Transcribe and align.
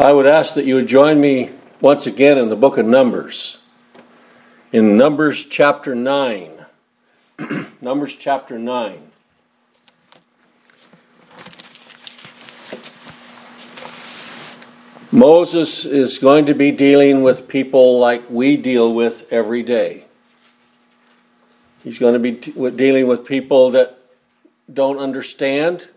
I 0.00 0.14
would 0.14 0.26
ask 0.26 0.54
that 0.54 0.64
you 0.64 0.76
would 0.76 0.86
join 0.86 1.20
me 1.20 1.50
once 1.78 2.06
again 2.06 2.38
in 2.38 2.48
the 2.48 2.56
book 2.56 2.78
of 2.78 2.86
Numbers. 2.86 3.58
In 4.72 4.96
Numbers 4.96 5.44
chapter 5.44 5.94
9. 5.94 6.64
Numbers 7.82 8.16
chapter 8.16 8.58
9. 8.58 9.10
Moses 15.12 15.84
is 15.84 16.16
going 16.16 16.46
to 16.46 16.54
be 16.54 16.70
dealing 16.70 17.20
with 17.20 17.46
people 17.46 17.98
like 17.98 18.24
we 18.30 18.56
deal 18.56 18.94
with 18.94 19.30
every 19.30 19.62
day. 19.62 20.06
He's 21.84 21.98
going 21.98 22.14
to 22.14 22.18
be 22.18 22.32
dealing 22.70 23.06
with 23.06 23.26
people 23.26 23.70
that 23.72 23.98
don't 24.72 24.96
understand, 24.96 25.88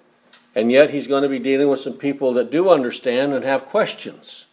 and 0.56 0.72
yet 0.72 0.92
he's 0.92 1.08
going 1.08 1.24
to 1.24 1.30
be 1.30 1.40
dealing 1.40 1.70
with 1.70 1.80
some 1.80 1.94
people 1.94 2.34
that 2.34 2.52
do 2.52 2.70
understand 2.70 3.34
and 3.34 3.44
have 3.44 3.66
questions. 3.66 4.46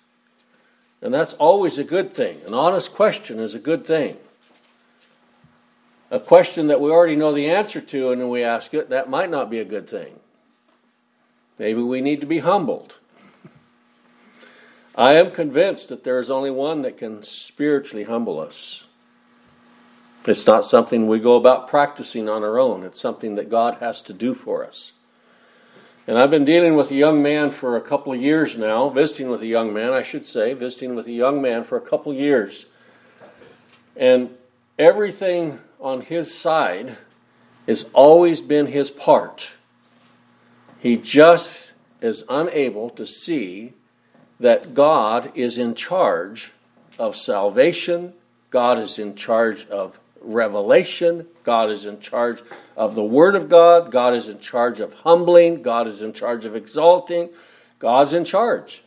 And 1.03 1.13
that's 1.13 1.35
always 1.35 1.79
a 1.79 1.85
good 1.85 2.13
thing. 2.13 2.41
An 2.47 2.55
honest 2.55 2.93
question 2.93 3.39
is 3.39 3.55
a 3.55 3.59
good 3.59 3.87
thing. 3.87 4.17
A 6.11 6.21
question 6.21 6.67
that 6.67 6.81
we 6.81 6.91
already 6.91 7.17
know 7.17 7.33
the 7.33 7.49
answer 7.49 7.81
to 7.81 8.11
and 8.11 8.21
then 8.21 8.29
we 8.29 8.43
ask 8.43 8.75
it, 8.75 8.91
that 8.91 9.09
might 9.09 9.31
not 9.31 9.51
be 9.51 9.61
a 9.61 9.65
good 9.65 9.89
thing. 9.89 10.19
Maybe 11.59 11.83
we 11.83 12.01
need 12.01 12.21
to 12.21 12.27
be 12.27 12.39
humbled. 12.39 12.99
I 14.95 15.15
am 15.15 15.31
convinced 15.31 15.89
that 15.89 16.05
there 16.05 16.19
is 16.19 16.31
only 16.31 16.51
one 16.51 16.83
that 16.83 16.99
can 16.99 17.23
spiritually 17.23 18.05
humble 18.05 18.41
us. 18.41 18.87
It's 20.27 20.47
not 20.47 20.65
something 20.65 21.07
we 21.07 21.19
go 21.19 21.37
about 21.37 21.69
practicing 21.69 22.29
on 22.29 22.43
our 22.43 22.59
own, 22.59 22.83
it's 22.83 23.01
something 23.01 23.37
that 23.37 23.49
God 23.49 23.77
has 23.77 24.03
to 24.03 24.13
do 24.13 24.35
for 24.35 24.67
us. 24.67 24.93
And 26.11 26.19
I've 26.19 26.29
been 26.29 26.45
dealing 26.45 26.75
with 26.75 26.91
a 26.91 26.97
young 26.97 27.23
man 27.23 27.53
for 27.53 27.77
a 27.77 27.81
couple 27.81 28.13
of 28.13 28.21
years 28.21 28.59
now, 28.59 28.89
visiting 28.89 29.31
with 29.31 29.43
a 29.43 29.47
young 29.47 29.73
man, 29.73 29.93
I 29.93 30.03
should 30.03 30.27
say, 30.27 30.55
visiting 30.55 30.97
with 30.97 31.07
a 31.07 31.13
young 31.13 31.41
man 31.41 31.63
for 31.63 31.79
a 31.79 31.81
couple 31.81 32.11
of 32.11 32.19
years. 32.19 32.67
And 33.95 34.37
everything 34.77 35.61
on 35.79 36.01
his 36.01 36.37
side 36.37 36.99
has 37.69 37.87
always 37.93 38.41
been 38.41 38.67
his 38.67 38.91
part. 38.91 39.51
He 40.81 40.97
just 40.97 41.75
is 42.01 42.25
unable 42.29 42.91
to 42.91 43.07
see 43.07 43.75
that 44.41 44.75
God 44.75 45.31
is 45.37 45.59
in 45.59 45.77
charge 45.77 46.51
of 46.99 47.15
salvation, 47.15 48.15
God 48.51 48.81
is 48.81 48.99
in 48.99 49.15
charge 49.15 49.65
of 49.69 50.01
revelation. 50.21 51.27
God 51.45 51.71
is 51.71 51.87
in 51.87 52.01
charge 52.01 52.43
of 52.77 52.95
the 52.95 53.05
Word 53.05 53.35
of 53.35 53.49
God. 53.49 53.91
God 53.91 54.15
is 54.15 54.29
in 54.29 54.39
charge 54.39 54.81
of 54.81 54.95
humbling. 54.95 55.63
God 55.63 55.87
is 55.87 56.03
in 56.03 56.13
charge 56.13 56.45
of 56.45 56.55
exalting. 56.55 57.31
God's 57.79 58.13
in 58.13 58.25
charge. 58.25 58.83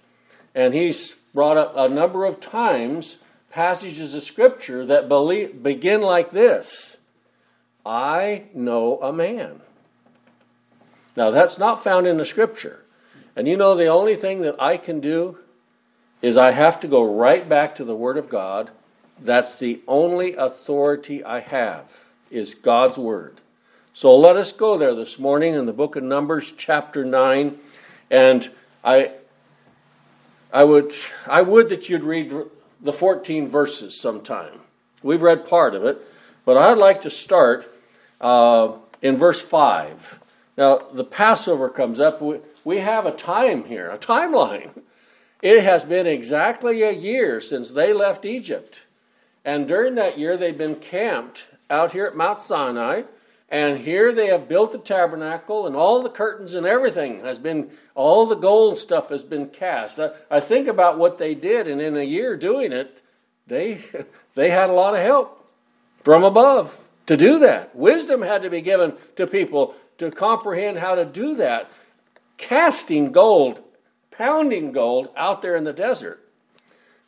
And 0.55 0.73
he's 0.73 1.15
brought 1.33 1.57
up 1.57 1.73
a 1.75 1.89
number 1.89 2.25
of 2.25 2.39
times 2.39 3.17
passages 3.49 4.13
of 4.13 4.23
Scripture 4.23 4.85
that 4.85 5.07
believe, 5.07 5.61
begin 5.61 6.01
like 6.01 6.31
this 6.31 6.97
I 7.85 8.45
know 8.53 8.99
a 9.01 9.11
man. 9.11 9.61
Now, 11.15 11.29
that's 11.29 11.57
not 11.57 11.83
found 11.83 12.07
in 12.07 12.17
the 12.17 12.25
Scripture. 12.25 12.83
And 13.35 13.47
you 13.47 13.57
know, 13.57 13.75
the 13.75 13.87
only 13.87 14.15
thing 14.15 14.41
that 14.41 14.61
I 14.61 14.77
can 14.77 14.99
do 14.99 15.37
is 16.21 16.37
I 16.37 16.51
have 16.51 16.79
to 16.79 16.87
go 16.87 17.03
right 17.03 17.47
back 17.47 17.75
to 17.75 17.83
the 17.83 17.95
Word 17.95 18.17
of 18.17 18.29
God 18.29 18.71
that's 19.23 19.57
the 19.57 19.81
only 19.88 20.35
authority 20.35 21.23
I 21.23 21.39
have, 21.39 22.05
is 22.29 22.55
God's 22.55 22.97
Word. 22.97 23.39
So 23.93 24.16
let 24.17 24.35
us 24.35 24.52
go 24.52 24.77
there 24.77 24.95
this 24.95 25.17
morning 25.17 25.53
in 25.53 25.66
the 25.66 25.73
book 25.73 25.95
of 25.95 26.03
Numbers, 26.03 26.52
chapter 26.57 27.05
9. 27.05 27.57
And 28.09 28.51
I, 28.83 29.11
I, 30.51 30.63
would, 30.63 30.94
I 31.27 31.41
would 31.41 31.69
that 31.69 31.89
you'd 31.89 32.03
read 32.03 32.33
the 32.81 32.91
14 32.91 33.47
verses 33.47 34.00
sometime. 34.00 34.59
We've 35.03 35.22
read 35.22 35.47
part 35.47 35.75
of 35.75 35.85
it, 35.85 36.01
but 36.44 36.57
I'd 36.57 36.78
like 36.78 37.01
to 37.03 37.09
start 37.09 37.72
uh, 38.19 38.73
in 39.01 39.16
verse 39.16 39.40
5. 39.40 40.19
Now, 40.57 40.79
the 40.94 41.03
Passover 41.03 41.69
comes 41.69 42.00
up. 42.00 42.22
We, 42.22 42.40
we 42.63 42.79
have 42.79 43.05
a 43.05 43.11
time 43.11 43.66
here, 43.66 43.90
a 43.90 43.97
timeline. 43.97 44.81
It 45.41 45.63
has 45.63 45.85
been 45.85 46.07
exactly 46.07 46.81
a 46.84 46.91
year 46.91 47.41
since 47.41 47.72
they 47.72 47.94
left 47.94 48.25
Egypt. 48.25 48.84
And 49.45 49.67
during 49.67 49.95
that 49.95 50.17
year, 50.17 50.37
they've 50.37 50.57
been 50.57 50.75
camped 50.75 51.45
out 51.69 51.91
here 51.91 52.05
at 52.05 52.15
Mount 52.15 52.39
Sinai. 52.39 53.03
And 53.53 53.81
here 53.81 54.11
they 54.11 54.27
have 54.27 54.49
built 54.49 54.71
the 54.71 54.79
tabernacle, 54.79 55.67
and 55.67 55.75
all 55.75 56.01
the 56.01 56.09
curtains 56.09 56.55
and 56.55 56.65
everything 56.65 57.19
has 57.19 57.37
been, 57.37 57.69
all 57.93 58.25
the 58.25 58.33
gold 58.33 58.79
stuff 58.79 59.09
has 59.09 59.23
been 59.23 59.49
cast. 59.49 59.99
I, 59.99 60.09
I 60.31 60.39
think 60.39 60.67
about 60.67 60.97
what 60.97 61.19
they 61.19 61.35
did, 61.35 61.67
and 61.67 61.79
in 61.79 61.95
a 61.95 62.01
year 62.01 62.35
doing 62.35 62.71
it, 62.71 63.03
they, 63.45 63.83
they 64.35 64.49
had 64.49 64.71
a 64.71 64.73
lot 64.73 64.95
of 64.95 65.01
help 65.01 65.47
from 66.03 66.23
above 66.23 66.87
to 67.05 67.15
do 67.15 67.37
that. 67.39 67.75
Wisdom 67.75 68.23
had 68.23 68.41
to 68.41 68.49
be 68.49 68.61
given 68.61 68.93
to 69.17 69.27
people 69.27 69.75
to 69.99 70.09
comprehend 70.09 70.79
how 70.79 70.95
to 70.95 71.05
do 71.05 71.35
that. 71.35 71.69
Casting 72.37 73.11
gold, 73.11 73.61
pounding 74.09 74.71
gold 74.71 75.09
out 75.15 75.43
there 75.43 75.55
in 75.55 75.63
the 75.63 75.73
desert. 75.73 76.22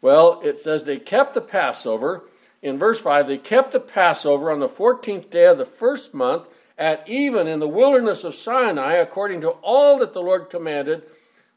Well, 0.06 0.40
it 0.44 0.60
says 0.60 0.84
they 0.84 1.00
kept 1.00 1.34
the 1.34 1.42
Passover. 1.42 2.26
In 2.62 2.78
verse 2.78 3.00
5, 3.00 3.28
they 3.28 3.40
kept 3.40 3.72
the 3.72 3.80
Passover 3.80 4.52
on 4.52 4.60
the 4.60 4.70
14th 4.70 5.32
day 5.32 5.48
of 5.48 5.58
the 5.58 5.66
first 5.66 6.14
month 6.14 6.48
at 6.78 7.10
even 7.10 7.48
in 7.48 7.60
the 7.60 7.68
wilderness 7.68 8.24
of 8.24 8.36
Sinai, 8.36 8.98
according 8.98 9.42
to 9.42 9.50
all 9.64 9.98
that 9.98 10.14
the 10.14 10.22
Lord 10.22 10.52
commanded 10.52 11.02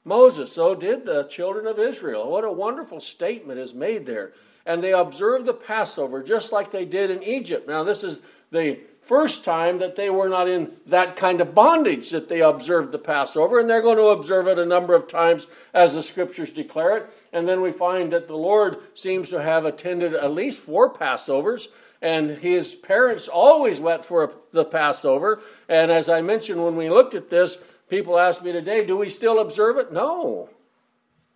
Moses. 0.02 0.50
So 0.50 0.74
did 0.74 1.04
the 1.04 1.24
children 1.24 1.66
of 1.66 1.78
Israel. 1.78 2.30
What 2.30 2.44
a 2.44 2.50
wonderful 2.50 3.00
statement 3.02 3.58
is 3.58 3.74
made 3.74 4.06
there. 4.06 4.32
And 4.64 4.82
they 4.82 4.94
observed 4.94 5.44
the 5.44 5.52
Passover 5.52 6.22
just 6.22 6.50
like 6.50 6.70
they 6.70 6.86
did 6.86 7.10
in 7.10 7.22
Egypt. 7.22 7.68
Now, 7.68 7.84
this 7.84 8.02
is 8.02 8.20
the 8.50 8.78
first 9.02 9.44
time 9.44 9.76
that 9.80 9.96
they 9.96 10.08
were 10.08 10.30
not 10.30 10.48
in 10.48 10.72
that 10.86 11.16
kind 11.16 11.42
of 11.42 11.54
bondage 11.54 12.08
that 12.12 12.30
they 12.30 12.40
observed 12.40 12.92
the 12.92 12.98
Passover, 12.98 13.60
and 13.60 13.68
they're 13.68 13.82
going 13.82 13.98
to 13.98 14.04
observe 14.04 14.48
it 14.48 14.58
a 14.58 14.64
number 14.64 14.94
of 14.94 15.06
times 15.06 15.46
as 15.74 15.92
the 15.92 16.02
scriptures 16.02 16.48
declare 16.48 16.96
it. 16.96 17.10
And 17.32 17.48
then 17.48 17.60
we 17.60 17.72
find 17.72 18.12
that 18.12 18.26
the 18.26 18.36
Lord 18.36 18.78
seems 18.94 19.28
to 19.30 19.42
have 19.42 19.64
attended 19.64 20.14
at 20.14 20.32
least 20.32 20.60
four 20.60 20.92
Passovers, 20.92 21.68
and 22.00 22.30
his 22.38 22.74
parents 22.74 23.28
always 23.28 23.80
went 23.80 24.04
for 24.04 24.32
the 24.52 24.64
Passover. 24.64 25.40
And 25.68 25.90
as 25.90 26.08
I 26.08 26.22
mentioned 26.22 26.64
when 26.64 26.76
we 26.76 26.88
looked 26.88 27.14
at 27.14 27.30
this, 27.30 27.58
people 27.88 28.18
ask 28.18 28.42
me 28.42 28.52
today, 28.52 28.84
do 28.84 28.96
we 28.96 29.10
still 29.10 29.40
observe 29.40 29.76
it? 29.76 29.92
No, 29.92 30.48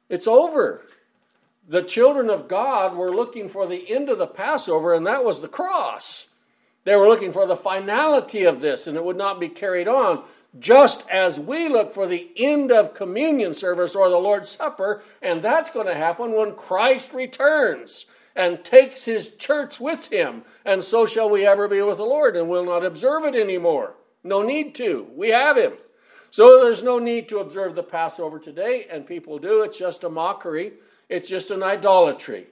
it's 0.09 0.27
over. 0.27 0.83
The 1.69 1.83
children 1.83 2.29
of 2.31 2.49
God 2.49 2.97
were 2.97 3.15
looking 3.15 3.49
for 3.49 3.67
the 3.67 3.91
end 3.91 4.09
of 4.09 4.19
the 4.19 4.27
Passover, 4.27 4.95
and 4.95 5.07
that 5.07 5.25
was 5.25 5.41
the 5.41 5.49
cross. 5.49 6.27
They 6.85 6.97
were 6.97 7.09
looking 7.09 7.33
for 7.33 7.47
the 7.47 7.57
finality 7.57 8.45
of 8.45 8.61
this, 8.61 8.87
and 8.87 8.97
it 8.97 9.05
would 9.05 9.17
not 9.17 9.39
be 9.39 9.49
carried 9.49 9.89
on, 9.89 10.25
just 10.59 11.03
as 11.09 11.41
we 11.41 11.69
look 11.69 11.93
for 11.93 12.07
the 12.07 12.31
end 12.37 12.71
of 12.71 12.95
communion 12.95 13.55
service 13.55 13.95
or 13.95 14.09
the 14.11 14.19
Lord's 14.19 14.51
Supper, 14.51 15.03
and 15.21 15.43
that's 15.43 15.71
going 15.71 15.87
to 15.87 15.95
happen 15.95 16.33
when 16.33 16.55
Christ 16.55 17.13
returns 17.13 18.07
and 18.35 18.65
takes 18.65 19.05
his 19.05 19.35
church 19.37 19.81
with 19.81 20.07
him, 20.13 20.43
and 20.65 20.83
so 20.83 21.07
shall 21.07 21.29
we 21.29 21.47
ever 21.47 21.69
be 21.69 21.83
with 21.83 21.99
the 21.99 22.05
Lord, 22.05 22.37
and 22.37 22.49
we'll 22.49 22.65
not 22.65 22.85
observe 22.85 23.25
it 23.25 23.35
anymore. 23.35 23.95
No 24.25 24.43
need 24.43 24.75
to. 24.77 25.09
We 25.15 25.31
have 25.31 25.57
him. 25.57 25.75
So 26.31 26.63
there's 26.63 26.83
no 26.83 26.99
need 26.99 27.29
to 27.29 27.41
observe 27.41 27.75
the 27.75 27.83
Passover 27.83 28.39
today, 28.39 28.87
and 28.91 29.07
people 29.07 29.39
do. 29.39 29.63
It's 29.63 29.79
just 29.79 30.05
a 30.05 30.09
mockery, 30.09 30.75
it's 31.09 31.29
just 31.29 31.51
an 31.51 31.63
idolatry. 31.63 32.47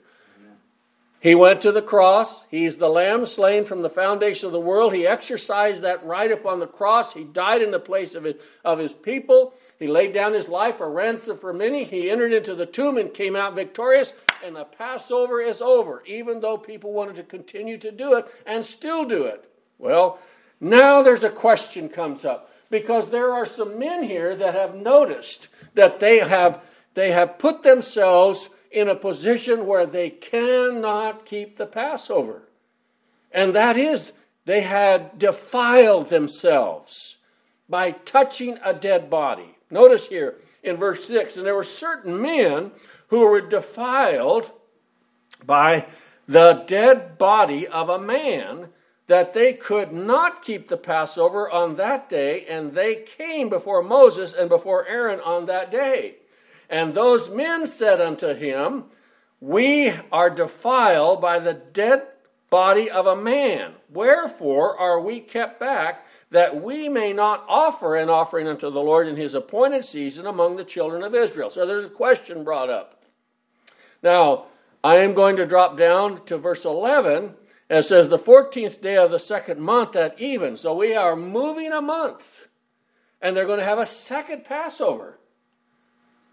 He 1.20 1.34
went 1.34 1.60
to 1.60 1.70
the 1.70 1.82
cross. 1.82 2.44
He's 2.50 2.78
the 2.78 2.88
lamb 2.88 3.26
slain 3.26 3.66
from 3.66 3.82
the 3.82 3.90
foundation 3.90 4.46
of 4.46 4.52
the 4.52 4.60
world. 4.60 4.94
He 4.94 5.06
exercised 5.06 5.82
that 5.82 6.04
right 6.04 6.32
upon 6.32 6.60
the 6.60 6.66
cross. 6.66 7.12
He 7.12 7.24
died 7.24 7.60
in 7.60 7.72
the 7.72 7.78
place 7.78 8.14
of 8.14 8.24
his, 8.24 8.36
of 8.64 8.78
his 8.78 8.94
people. 8.94 9.52
He 9.78 9.86
laid 9.86 10.14
down 10.14 10.32
his 10.32 10.48
life 10.48 10.80
a 10.80 10.88
ransom 10.88 11.36
for 11.36 11.52
many. 11.52 11.84
He 11.84 12.10
entered 12.10 12.32
into 12.32 12.54
the 12.54 12.64
tomb 12.64 12.96
and 12.96 13.12
came 13.12 13.36
out 13.36 13.54
victorious. 13.54 14.14
And 14.42 14.56
the 14.56 14.64
Passover 14.64 15.42
is 15.42 15.60
over, 15.60 16.02
even 16.06 16.40
though 16.40 16.56
people 16.56 16.94
wanted 16.94 17.16
to 17.16 17.22
continue 17.22 17.76
to 17.78 17.92
do 17.92 18.14
it 18.14 18.26
and 18.46 18.64
still 18.64 19.04
do 19.04 19.24
it. 19.24 19.44
Well, 19.78 20.18
now 20.58 21.02
there's 21.02 21.22
a 21.22 21.30
question 21.30 21.90
comes 21.90 22.24
up 22.24 22.50
because 22.70 23.10
there 23.10 23.32
are 23.32 23.44
some 23.44 23.78
men 23.78 24.04
here 24.04 24.34
that 24.36 24.54
have 24.54 24.74
noticed 24.74 25.48
that 25.74 26.00
they 26.00 26.20
have 26.20 26.62
they 26.94 27.12
have 27.12 27.38
put 27.38 27.62
themselves 27.62 28.48
in 28.70 28.88
a 28.88 28.94
position 28.94 29.66
where 29.66 29.86
they 29.86 30.10
cannot 30.10 31.26
keep 31.26 31.56
the 31.56 31.66
Passover. 31.66 32.42
And 33.32 33.54
that 33.54 33.76
is, 33.76 34.12
they 34.44 34.62
had 34.62 35.18
defiled 35.18 36.08
themselves 36.08 37.18
by 37.68 37.92
touching 37.92 38.58
a 38.64 38.74
dead 38.74 39.10
body. 39.10 39.56
Notice 39.70 40.08
here 40.08 40.36
in 40.62 40.76
verse 40.76 41.04
6 41.06 41.36
and 41.36 41.46
there 41.46 41.54
were 41.54 41.64
certain 41.64 42.20
men 42.20 42.72
who 43.08 43.20
were 43.20 43.40
defiled 43.40 44.52
by 45.44 45.86
the 46.26 46.64
dead 46.66 47.18
body 47.18 47.66
of 47.66 47.88
a 47.88 47.98
man 47.98 48.68
that 49.08 49.34
they 49.34 49.52
could 49.52 49.92
not 49.92 50.44
keep 50.44 50.68
the 50.68 50.76
Passover 50.76 51.50
on 51.50 51.74
that 51.74 52.08
day, 52.08 52.46
and 52.46 52.74
they 52.74 52.94
came 52.94 53.48
before 53.48 53.82
Moses 53.82 54.32
and 54.32 54.48
before 54.48 54.86
Aaron 54.86 55.18
on 55.18 55.46
that 55.46 55.72
day. 55.72 56.14
And 56.70 56.94
those 56.94 57.28
men 57.28 57.66
said 57.66 58.00
unto 58.00 58.32
him, 58.32 58.84
We 59.40 59.92
are 60.12 60.30
defiled 60.30 61.20
by 61.20 61.40
the 61.40 61.54
dead 61.54 62.06
body 62.48 62.88
of 62.88 63.06
a 63.06 63.16
man. 63.16 63.72
Wherefore 63.90 64.78
are 64.78 65.00
we 65.00 65.20
kept 65.20 65.58
back, 65.58 66.06
that 66.30 66.62
we 66.62 66.88
may 66.88 67.12
not 67.12 67.44
offer 67.48 67.96
an 67.96 68.08
offering 68.08 68.46
unto 68.46 68.70
the 68.70 68.80
Lord 68.80 69.08
in 69.08 69.16
his 69.16 69.34
appointed 69.34 69.84
season 69.84 70.26
among 70.26 70.56
the 70.56 70.64
children 70.64 71.02
of 71.02 71.14
Israel? 71.14 71.50
So 71.50 71.66
there's 71.66 71.84
a 71.84 71.90
question 71.90 72.44
brought 72.44 72.70
up. 72.70 73.02
Now, 74.00 74.46
I 74.82 74.96
am 74.96 75.12
going 75.12 75.36
to 75.36 75.46
drop 75.46 75.76
down 75.76 76.24
to 76.26 76.38
verse 76.38 76.64
11. 76.64 77.34
It 77.68 77.82
says, 77.82 78.08
The 78.08 78.18
14th 78.18 78.80
day 78.80 78.96
of 78.96 79.10
the 79.10 79.18
second 79.18 79.60
month 79.60 79.96
at 79.96 80.18
even. 80.20 80.56
So 80.56 80.74
we 80.74 80.94
are 80.94 81.16
moving 81.16 81.72
a 81.72 81.82
month. 81.82 82.48
And 83.20 83.36
they're 83.36 83.46
going 83.46 83.58
to 83.58 83.64
have 83.64 83.78
a 83.78 83.86
second 83.86 84.44
Passover. 84.44 85.19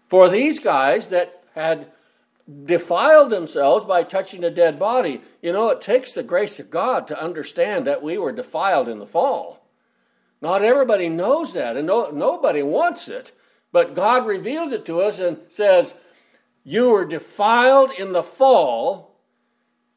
For 0.08 0.28
these 0.28 0.58
guys 0.58 1.08
that 1.08 1.42
had 1.54 1.92
defiled 2.64 3.30
themselves 3.30 3.84
by 3.84 4.02
touching 4.02 4.42
a 4.42 4.50
dead 4.50 4.78
body, 4.78 5.20
you 5.42 5.52
know, 5.52 5.68
it 5.68 5.82
takes 5.82 6.12
the 6.12 6.22
grace 6.22 6.58
of 6.58 6.70
God 6.70 7.06
to 7.08 7.22
understand 7.22 7.86
that 7.86 8.02
we 8.02 8.16
were 8.16 8.32
defiled 8.32 8.88
in 8.88 8.98
the 8.98 9.06
fall. 9.06 9.66
Not 10.40 10.62
everybody 10.62 11.08
knows 11.08 11.52
that, 11.52 11.76
and 11.76 11.86
no, 11.86 12.10
nobody 12.10 12.62
wants 12.62 13.08
it, 13.08 13.32
but 13.70 13.94
God 13.94 14.26
reveals 14.26 14.72
it 14.72 14.86
to 14.86 15.00
us 15.00 15.18
and 15.18 15.38
says, 15.48 15.94
You 16.64 16.90
were 16.90 17.04
defiled 17.04 17.90
in 17.98 18.12
the 18.12 18.22
fall, 18.22 19.20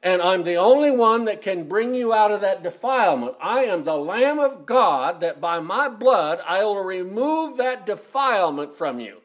and 0.04 0.22
I'm 0.22 0.44
the 0.44 0.56
only 0.56 0.92
one 0.92 1.26
that 1.26 1.42
can 1.42 1.70
bring 1.70 1.94
you 1.94 2.12
out 2.12 2.32
of 2.32 2.42
that 2.42 2.64
defilement. 2.64 3.36
I 3.42 3.64
am 3.66 3.84
the 3.84 3.96
Lamb 3.96 4.40
of 4.40 4.66
God 4.66 5.22
that 5.22 5.40
by 5.40 5.60
my 5.60 5.88
blood 5.88 6.40
I 6.46 6.66
will 6.66 6.84
remove 6.84 7.58
that 7.58 7.86
defilement 7.86 8.74
from 8.74 9.00
you. 9.00 9.21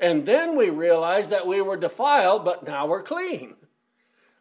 And 0.00 0.24
then 0.24 0.56
we 0.56 0.70
realize 0.70 1.28
that 1.28 1.46
we 1.46 1.60
were 1.60 1.76
defiled, 1.76 2.44
but 2.44 2.66
now 2.66 2.86
we're 2.86 3.02
clean. 3.02 3.54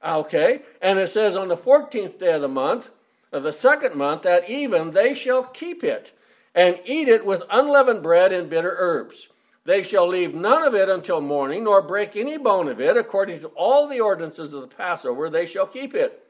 Okay? 0.04 0.62
And 0.82 1.00
it 1.00 1.10
says 1.10 1.36
on 1.36 1.50
the 1.50 1.58
14th 1.58 2.18
day 2.20 2.32
of 2.34 2.42
the 2.42 2.48
month, 2.48 2.92
of 3.32 3.44
the 3.44 3.54
second 3.54 3.96
month, 3.96 4.26
at 4.26 4.50
even 4.50 4.92
they 4.92 5.14
shall 5.14 5.44
keep 5.44 5.84
it, 5.84 6.14
and 6.56 6.80
eat 6.86 7.08
it 7.08 7.26
with 7.26 7.44
unleavened 7.52 8.02
bread 8.02 8.32
and 8.32 8.50
bitter 8.50 8.76
herbs. 8.78 9.28
They 9.66 9.84
shall 9.84 10.08
leave 10.08 10.34
none 10.34 10.64
of 10.64 10.74
it 10.74 10.90
until 10.90 11.22
morning, 11.22 11.66
nor 11.66 11.82
break 11.82 12.16
any 12.16 12.38
bone 12.38 12.70
of 12.70 12.82
it. 12.82 12.98
According 12.98 13.42
to 13.42 13.48
all 13.50 13.88
the 13.88 14.00
ordinances 14.00 14.54
of 14.54 14.62
the 14.62 14.68
Passover, 14.68 15.30
they 15.30 15.46
shall 15.46 15.68
keep 15.68 15.94
it. 15.94 16.24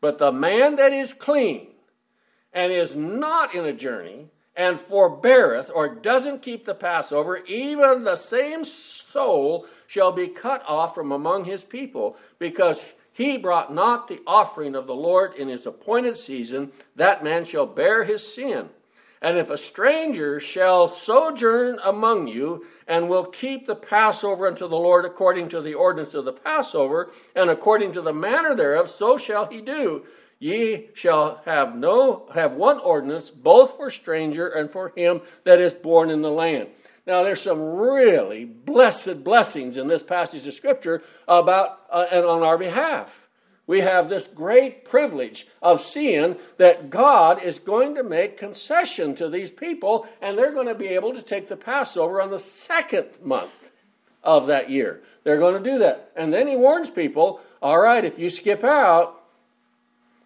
But 0.00 0.18
the 0.18 0.32
man 0.32 0.76
that 0.76 0.92
is 0.92 1.12
clean 1.12 1.68
and 2.52 2.72
is 2.72 2.96
not 2.96 3.54
in 3.54 3.64
a 3.64 3.72
journey, 3.72 4.30
and 4.56 4.78
forbeareth 4.78 5.70
or 5.74 5.88
doesn't 5.88 6.42
keep 6.42 6.64
the 6.64 6.74
Passover, 6.74 7.38
even 7.46 8.04
the 8.04 8.16
same 8.16 8.64
soul 8.64 9.66
shall 9.86 10.12
be 10.12 10.28
cut 10.28 10.62
off 10.66 10.94
from 10.94 11.12
among 11.12 11.44
his 11.44 11.64
people, 11.64 12.16
because 12.38 12.84
he 13.12 13.36
brought 13.36 13.74
not 13.74 14.08
the 14.08 14.20
offering 14.26 14.74
of 14.74 14.86
the 14.86 14.94
Lord 14.94 15.34
in 15.34 15.48
his 15.48 15.66
appointed 15.66 16.16
season, 16.16 16.72
that 16.96 17.24
man 17.24 17.44
shall 17.44 17.66
bear 17.66 18.04
his 18.04 18.34
sin. 18.34 18.70
And 19.20 19.38
if 19.38 19.50
a 19.50 19.58
stranger 19.58 20.40
shall 20.40 20.88
sojourn 20.88 21.78
among 21.84 22.26
you, 22.26 22.66
and 22.88 23.08
will 23.08 23.24
keep 23.24 23.66
the 23.66 23.76
Passover 23.76 24.48
unto 24.48 24.66
the 24.66 24.76
Lord 24.76 25.04
according 25.04 25.48
to 25.50 25.60
the 25.60 25.74
ordinance 25.74 26.14
of 26.14 26.24
the 26.24 26.32
Passover, 26.32 27.10
and 27.36 27.48
according 27.48 27.92
to 27.92 28.02
the 28.02 28.12
manner 28.12 28.54
thereof, 28.54 28.90
so 28.90 29.16
shall 29.16 29.46
he 29.46 29.60
do 29.60 30.04
ye 30.42 30.88
shall 30.92 31.40
have 31.44 31.76
no 31.76 32.28
have 32.34 32.52
one 32.52 32.78
ordinance 32.80 33.30
both 33.30 33.76
for 33.76 33.90
stranger 33.90 34.48
and 34.48 34.70
for 34.70 34.92
him 34.96 35.20
that 35.44 35.60
is 35.60 35.74
born 35.74 36.10
in 36.10 36.22
the 36.22 36.30
land 36.30 36.68
now 37.06 37.22
there's 37.22 37.40
some 37.40 37.60
really 37.60 38.44
blessed 38.44 39.22
blessings 39.22 39.76
in 39.76 39.86
this 39.86 40.02
passage 40.02 40.46
of 40.46 40.54
scripture 40.54 41.02
about 41.28 41.80
uh, 41.90 42.06
and 42.10 42.24
on 42.24 42.42
our 42.42 42.58
behalf 42.58 43.28
we 43.66 43.80
have 43.80 44.08
this 44.08 44.26
great 44.26 44.84
privilege 44.84 45.46
of 45.62 45.80
seeing 45.80 46.36
that 46.58 46.90
God 46.90 47.42
is 47.42 47.58
going 47.58 47.94
to 47.94 48.02
make 48.02 48.36
concession 48.36 49.14
to 49.14 49.28
these 49.28 49.52
people 49.52 50.06
and 50.20 50.36
they're 50.36 50.52
going 50.52 50.66
to 50.66 50.74
be 50.74 50.88
able 50.88 51.14
to 51.14 51.22
take 51.22 51.48
the 51.48 51.56
Passover 51.56 52.20
on 52.20 52.30
the 52.30 52.40
second 52.40 53.06
month 53.22 53.70
of 54.24 54.46
that 54.48 54.68
year. 54.68 55.02
They're 55.24 55.38
going 55.38 55.62
to 55.62 55.70
do 55.70 55.78
that. 55.78 56.10
And 56.16 56.32
then 56.32 56.48
he 56.48 56.56
warns 56.56 56.90
people, 56.90 57.40
all 57.60 57.78
right, 57.78 58.04
if 58.04 58.18
you 58.18 58.30
skip 58.30 58.64
out, 58.64 59.21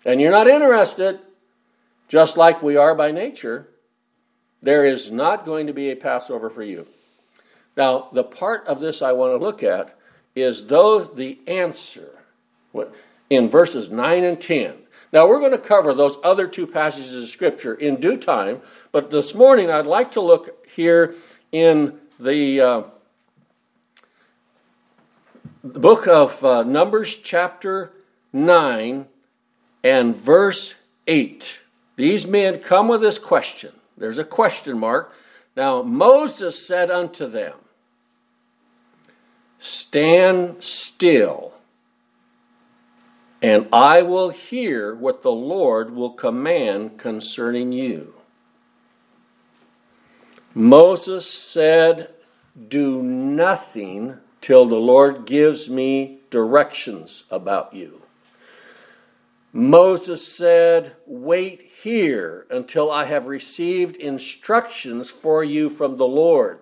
and 0.07 0.21
you're 0.21 0.31
not 0.31 0.47
interested, 0.47 1.19
just 2.09 2.37
like 2.37 2.63
we 2.63 2.77
are 2.77 2.95
by 2.95 3.11
nature, 3.11 3.69
there 4.63 4.87
is 4.87 5.11
not 5.11 5.45
going 5.45 5.67
to 5.67 5.73
be 5.73 5.91
a 5.91 5.97
Passover 5.97 6.49
for 6.49 6.63
you. 6.63 6.87
Now, 7.77 8.09
the 8.13 8.23
part 8.23 8.65
of 8.69 8.81
this 8.81 9.03
I 9.03 9.13
want 9.13 9.33
to 9.33 9.45
look 9.45 9.65
at 9.65 9.99
is 10.37 10.69
though 10.69 11.05
the 11.05 11.41
answer 11.49 12.11
in 13.29 13.51
verses 13.51 13.91
9 13.91 14.23
and 14.23 14.41
10. 14.41 14.75
Now, 15.13 15.27
we're 15.27 15.41
going 15.41 15.51
to 15.51 15.59
cover 15.59 15.93
those 15.93 16.19
other 16.23 16.47
two 16.47 16.69
passages 16.69 17.15
of 17.15 17.29
Scripture 17.29 17.75
in 17.75 17.97
due 17.97 18.17
time, 18.17 18.61
but 18.93 19.11
this 19.11 19.35
morning 19.35 19.71
I'd 19.71 19.87
like 19.87 20.13
to 20.13 20.21
look 20.21 20.67
here 20.69 21.17
in 21.51 21.99
the, 22.21 22.61
uh, 22.61 22.83
book 25.65 26.07
of 26.07 26.45
uh, 26.45 26.63
Numbers, 26.63 27.17
chapter 27.17 27.91
9, 28.33 29.07
and 29.87 30.17
verse 30.17 30.75
8. 31.07 31.61
These 31.95 32.27
men 32.27 32.59
come 32.59 32.89
with 32.89 33.01
this 33.01 33.21
question. 33.21 33.71
There's 33.97 34.19
a 34.19 34.25
question 34.25 34.81
mark. 34.81 35.13
Now, 35.57 35.83
Moses 35.83 36.67
said 36.67 36.91
unto 36.91 37.29
them, 37.29 37.55
Stand 39.61 40.61
still, 40.61 41.55
and 43.41 43.69
I 43.73 44.03
will 44.03 44.31
hear 44.31 44.93
what 44.93 45.23
the 45.23 45.31
Lord 45.31 45.95
will 45.95 46.11
command 46.11 46.99
concerning 46.99 47.71
you. 47.71 48.15
Moses 50.53 51.33
said, 51.33 52.13
Do 52.69 53.05
nothing 53.05 54.17
till 54.41 54.67
the 54.67 54.81
Lord 54.81 55.27
gives 55.27 55.71
me 55.71 56.23
directions 56.31 57.23
about 57.31 57.73
you. 57.73 58.03
Moses 59.57 60.31
said, 60.31 60.97
Wait 61.07 61.63
here 61.83 62.47
until 62.51 62.91
I 62.91 63.07
have 63.07 63.25
received 63.25 63.97
instructions 63.97 65.09
for 65.09 65.43
you 65.43 65.71
from 65.71 65.97
the 65.97 66.07
Lord. 66.07 66.59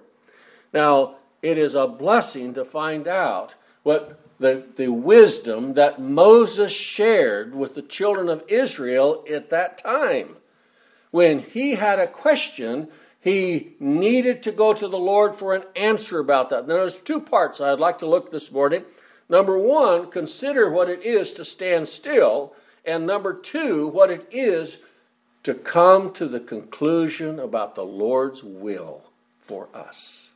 Now, 0.73 1.17
it 1.43 1.59
is 1.59 1.75
a 1.75 1.89
blessing 1.89 2.55
to 2.55 2.65
find 2.65 3.09
out 3.09 3.57
what 3.83 4.21
the, 4.39 4.65
the 4.77 4.93
wisdom 4.93 5.75
that 5.75 6.01
Moses 6.01 6.71
shared 6.71 7.53
with 7.53 7.75
the 7.75 7.83
children 7.83 8.29
of 8.29 8.45
Israel 8.47 9.25
at 9.29 9.51
that 9.51 9.77
time. 9.77 10.37
When 11.11 11.41
he 11.41 11.75
had 11.75 11.99
a 11.99 12.07
question, 12.07 12.91
he 13.21 13.75
needed 13.81 14.41
to 14.45 14.53
go 14.53 14.73
to 14.73 14.87
the 14.87 14.99
Lord 14.99 15.35
for 15.35 15.53
an 15.53 15.65
answer 15.75 16.21
about 16.21 16.49
that. 16.51 16.69
Now, 16.69 16.75
there's 16.75 17.01
two 17.01 17.21
parts 17.21 17.61
I'd 17.61 17.81
like 17.81 17.99
to 17.99 18.07
look 18.07 18.31
this 18.31 18.53
morning. 18.53 18.85
Number 19.29 19.59
one, 19.59 20.13
consider 20.13 20.71
what 20.71 20.89
it 20.89 21.05
is 21.05 21.33
to 21.33 21.45
stand 21.45 21.89
still 21.89 22.55
and 22.85 23.07
number 23.07 23.33
two, 23.33 23.87
what 23.89 24.11
it 24.11 24.27
is 24.31 24.79
to 25.43 25.55
come 25.55 26.13
to 26.15 26.27
the 26.27 26.41
conclusion 26.41 27.39
about 27.39 27.75
the 27.75 27.85
Lord's 27.85 28.43
will 28.43 29.03
for 29.41 29.69
us. 29.75 30.33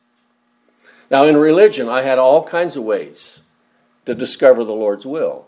Now, 1.11 1.25
in 1.25 1.37
religion, 1.37 1.89
I 1.89 2.03
had 2.03 2.19
all 2.19 2.45
kinds 2.45 2.77
of 2.77 2.85
ways 2.85 3.41
to 4.05 4.15
discover 4.15 4.65
the 4.65 4.73
Lord's 4.73 5.07
will. 5.07 5.47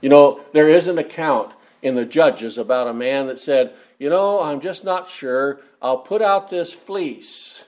You 0.00 0.08
know, 0.08 0.40
there 0.52 0.68
is 0.68 0.88
an 0.88 0.98
account 0.98 1.54
in 1.82 1.94
the 1.94 2.04
Judges 2.04 2.58
about 2.58 2.88
a 2.88 2.94
man 2.94 3.28
that 3.28 3.38
said, 3.38 3.74
You 3.98 4.10
know, 4.10 4.42
I'm 4.42 4.60
just 4.60 4.84
not 4.84 5.08
sure. 5.08 5.60
I'll 5.80 5.98
put 5.98 6.22
out 6.22 6.50
this 6.50 6.72
fleece. 6.72 7.64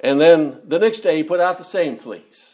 And 0.00 0.20
then 0.20 0.60
the 0.64 0.78
next 0.78 1.00
day, 1.00 1.18
he 1.18 1.22
put 1.22 1.40
out 1.40 1.58
the 1.58 1.64
same 1.64 1.96
fleece. 1.96 2.53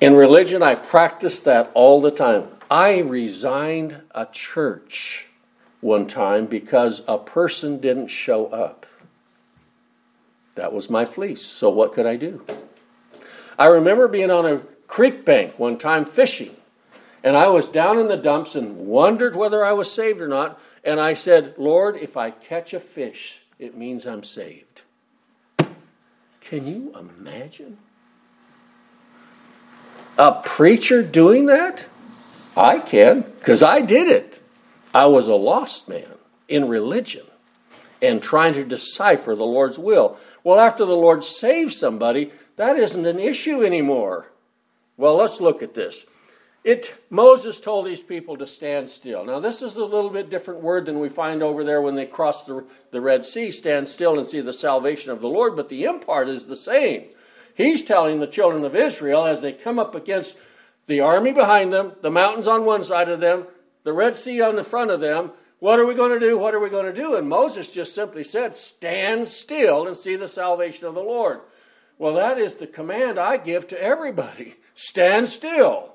In 0.00 0.14
religion, 0.14 0.62
I 0.62 0.76
practice 0.76 1.40
that 1.40 1.70
all 1.74 2.00
the 2.00 2.10
time. 2.10 2.48
I 2.70 3.00
resigned 3.00 4.00
a 4.14 4.26
church 4.26 5.26
one 5.82 6.06
time 6.06 6.46
because 6.46 7.02
a 7.06 7.18
person 7.18 7.80
didn't 7.80 8.08
show 8.08 8.46
up. 8.46 8.86
That 10.54 10.72
was 10.72 10.88
my 10.88 11.04
fleece. 11.04 11.42
So 11.42 11.68
what 11.68 11.92
could 11.92 12.06
I 12.06 12.16
do? 12.16 12.44
I 13.58 13.66
remember 13.66 14.08
being 14.08 14.30
on 14.30 14.46
a 14.46 14.62
creek 14.86 15.24
bank 15.26 15.58
one 15.58 15.76
time 15.76 16.06
fishing, 16.06 16.56
and 17.22 17.36
I 17.36 17.48
was 17.48 17.68
down 17.68 17.98
in 17.98 18.08
the 18.08 18.16
dumps 18.16 18.54
and 18.54 18.78
wondered 18.78 19.36
whether 19.36 19.64
I 19.64 19.72
was 19.72 19.92
saved 19.92 20.22
or 20.22 20.28
not. 20.28 20.58
And 20.82 20.98
I 20.98 21.12
said, 21.12 21.54
Lord, 21.58 21.96
if 21.96 22.16
I 22.16 22.30
catch 22.30 22.72
a 22.72 22.80
fish, 22.80 23.40
it 23.58 23.76
means 23.76 24.06
I'm 24.06 24.24
saved. 24.24 24.82
Can 26.40 26.66
you 26.66 26.94
imagine? 26.98 27.76
A 30.18 30.42
preacher 30.44 31.02
doing 31.02 31.46
that? 31.46 31.86
I 32.56 32.78
can, 32.78 33.22
because 33.22 33.62
I 33.62 33.80
did 33.80 34.08
it. 34.08 34.42
I 34.94 35.06
was 35.06 35.28
a 35.28 35.34
lost 35.34 35.88
man 35.88 36.14
in 36.48 36.68
religion. 36.68 37.24
and 38.02 38.22
trying 38.22 38.54
to 38.54 38.64
decipher 38.64 39.34
the 39.34 39.44
Lord's 39.44 39.78
will. 39.78 40.16
Well, 40.42 40.58
after 40.58 40.84
the 40.84 40.96
Lord 40.96 41.22
saves 41.22 41.76
somebody, 41.76 42.32
that 42.56 42.76
isn't 42.76 43.06
an 43.06 43.18
issue 43.18 43.62
anymore. 43.62 44.26
Well, 44.96 45.16
let's 45.16 45.40
look 45.40 45.62
at 45.62 45.74
this. 45.74 46.06
It 46.62 46.98
Moses 47.08 47.58
told 47.58 47.86
these 47.86 48.02
people 48.02 48.36
to 48.36 48.46
stand 48.46 48.90
still. 48.90 49.24
Now, 49.24 49.40
this 49.40 49.62
is 49.62 49.76
a 49.76 49.84
little 49.84 50.10
bit 50.10 50.28
different 50.28 50.60
word 50.60 50.84
than 50.84 51.00
we 51.00 51.08
find 51.08 51.42
over 51.42 51.64
there 51.64 51.80
when 51.80 51.94
they 51.94 52.04
cross 52.04 52.44
the, 52.44 52.64
the 52.90 53.00
Red 53.00 53.24
Sea, 53.24 53.50
stand 53.50 53.88
still 53.88 54.18
and 54.18 54.26
see 54.26 54.42
the 54.42 54.52
salvation 54.52 55.10
of 55.10 55.20
the 55.22 55.28
Lord, 55.28 55.56
but 55.56 55.70
the 55.70 55.84
impart 55.84 56.28
is 56.28 56.46
the 56.46 56.56
same. 56.56 57.04
He's 57.60 57.84
telling 57.84 58.20
the 58.20 58.26
children 58.26 58.64
of 58.64 58.74
Israel 58.74 59.26
as 59.26 59.42
they 59.42 59.52
come 59.52 59.78
up 59.78 59.94
against 59.94 60.38
the 60.86 61.00
army 61.00 61.32
behind 61.32 61.72
them, 61.72 61.92
the 62.00 62.10
mountains 62.10 62.46
on 62.46 62.64
one 62.64 62.82
side 62.82 63.10
of 63.10 63.20
them, 63.20 63.46
the 63.84 63.92
Red 63.92 64.16
Sea 64.16 64.40
on 64.40 64.56
the 64.56 64.64
front 64.64 64.90
of 64.90 65.00
them, 65.00 65.32
what 65.58 65.78
are 65.78 65.84
we 65.84 65.92
going 65.92 66.18
to 66.18 66.26
do? 66.26 66.38
What 66.38 66.54
are 66.54 66.58
we 66.58 66.70
going 66.70 66.86
to 66.86 66.92
do? 66.92 67.14
And 67.14 67.28
Moses 67.28 67.70
just 67.70 67.94
simply 67.94 68.24
said, 68.24 68.54
Stand 68.54 69.28
still 69.28 69.86
and 69.86 69.94
see 69.94 70.16
the 70.16 70.26
salvation 70.26 70.86
of 70.86 70.94
the 70.94 71.02
Lord. 71.02 71.40
Well, 71.98 72.14
that 72.14 72.38
is 72.38 72.54
the 72.54 72.66
command 72.66 73.18
I 73.18 73.36
give 73.36 73.68
to 73.68 73.82
everybody 73.82 74.56
stand 74.74 75.28
still. 75.28 75.92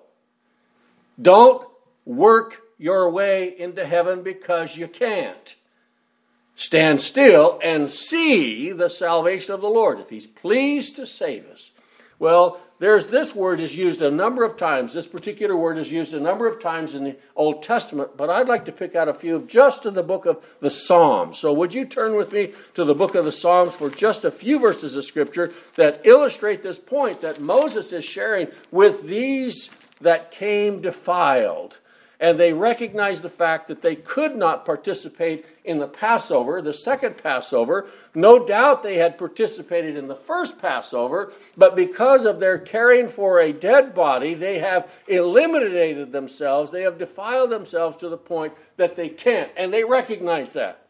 Don't 1.20 1.68
work 2.06 2.62
your 2.78 3.10
way 3.10 3.60
into 3.60 3.88
heaven 3.88 4.22
because 4.22 4.78
you 4.78 4.88
can't. 4.88 5.56
Stand 6.56 7.02
still 7.02 7.60
and 7.62 7.90
see 7.90 8.72
the 8.72 8.90
salvation 8.90 9.54
of 9.54 9.62
the 9.62 9.68
Lord 9.68 10.00
if 10.00 10.10
He's 10.10 10.28
pleased 10.28 10.96
to 10.96 11.06
save 11.06 11.46
us. 11.48 11.72
Well, 12.18 12.62
there's 12.80 13.08
this 13.08 13.34
word 13.34 13.62
is 13.62 13.78
used 13.78 14.02
a 14.02 14.12
number 14.12 14.44
of 14.44 14.58
times. 14.58 14.94
This 14.94 15.08
particular 15.08 15.56
word 15.56 15.78
is 15.78 15.92
used 15.92 16.14
a 16.14 16.20
number 16.20 16.46
of 16.46 16.62
times 16.62 16.94
in 16.94 17.06
the 17.06 17.16
Old 17.36 17.64
Testament, 17.64 18.18
but 18.18 18.30
I'd 18.30 18.50
like 18.50 18.66
to 18.66 18.72
pick 18.72 18.96
out 18.96 19.08
a 19.08 19.14
few 19.14 19.46
just 19.48 19.86
in 19.86 19.94
the 19.94 20.04
book 20.04 20.26
of 20.26 20.44
the 20.60 20.70
Psalms. 20.70 21.38
So 21.38 21.54
would 21.54 21.74
you 21.74 21.86
turn 21.86 22.16
with 22.16 22.34
me 22.34 22.54
to 22.74 22.84
the 22.84 22.96
book 22.96 23.16
of 23.16 23.24
the 23.24 23.32
Psalms 23.32 23.74
for 23.74 23.90
just 23.90 24.26
a 24.26 24.32
few 24.32 24.60
verses 24.60 24.96
of 24.96 25.06
scripture 25.06 25.54
that 25.76 26.02
illustrate 26.06 26.64
this 26.64 26.80
point 26.80 27.22
that 27.22 27.40
Moses 27.40 27.94
is 27.94 28.04
sharing 28.04 28.48
with 28.72 29.04
these 29.04 29.70
that 30.02 30.32
came 30.32 30.82
defiled 30.82 31.80
and 32.20 32.40
they 32.40 32.54
recognized 32.54 33.22
the 33.22 33.30
fact 33.30 33.68
that 33.68 33.82
they 33.82 33.96
could 33.96 34.36
not 34.36 34.66
participate 34.66 35.46
in 35.64 35.80
the 35.80 35.88
Passover, 35.88 36.62
the 36.62 36.74
second 36.74 37.18
Passover. 37.18 37.88
No 38.14 38.46
doubt 38.46 38.84
they 38.84 38.98
had 38.98 39.18
participated 39.18 39.98
in 39.98 40.08
the 40.08 40.16
first 40.16 40.60
Passover, 40.60 41.34
but 41.58 41.76
because 41.76 42.26
of 42.26 42.40
their 42.40 42.58
caring 42.58 43.08
for 43.08 43.40
a 43.40 43.52
dead 43.52 43.94
body, 43.94 44.34
they 44.34 44.60
have 44.60 44.92
eliminated 45.08 46.12
themselves. 46.12 46.72
They 46.72 46.84
have 46.84 46.98
defiled 46.98 47.50
themselves 47.50 47.98
to 47.98 48.10
the 48.10 48.18
point 48.18 48.54
that 48.78 48.96
they 48.96 49.10
can't, 49.10 49.52
and 49.58 49.74
they 49.74 49.84
recognize 49.84 50.54
that. 50.54 50.82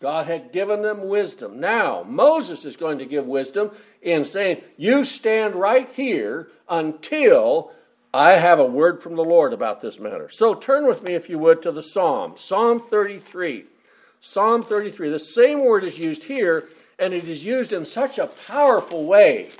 God 0.00 0.26
had 0.26 0.52
given 0.52 0.82
them 0.82 1.08
wisdom. 1.08 1.60
Now, 1.60 2.02
Moses 2.02 2.66
is 2.66 2.76
going 2.76 2.98
to 2.98 3.06
give 3.06 3.26
wisdom 3.26 3.70
in 4.02 4.26
saying, 4.26 4.60
You 4.76 5.02
stand 5.02 5.54
right 5.54 5.90
here 5.92 6.48
until 6.68 7.72
I 8.14 8.34
have 8.34 8.60
a 8.60 8.64
word 8.64 9.02
from 9.02 9.16
the 9.16 9.24
Lord 9.24 9.52
about 9.52 9.80
this 9.80 9.98
matter. 9.98 10.28
So 10.30 10.54
turn 10.54 10.86
with 10.86 11.02
me, 11.02 11.14
if 11.14 11.28
you 11.28 11.36
would, 11.40 11.62
to 11.62 11.72
the 11.72 11.82
Psalm, 11.82 12.34
Psalm 12.36 12.78
33. 12.78 13.64
Psalm 14.20 14.62
33. 14.62 15.10
The 15.10 15.18
same 15.18 15.64
word 15.64 15.82
is 15.82 15.98
used 15.98 16.24
here, 16.24 16.68
and 16.96 17.12
it 17.12 17.24
is 17.24 17.44
used 17.44 17.72
in 17.72 17.84
such 17.84 18.16
a 18.16 18.28
powerful 18.28 19.04
way. 19.04 19.50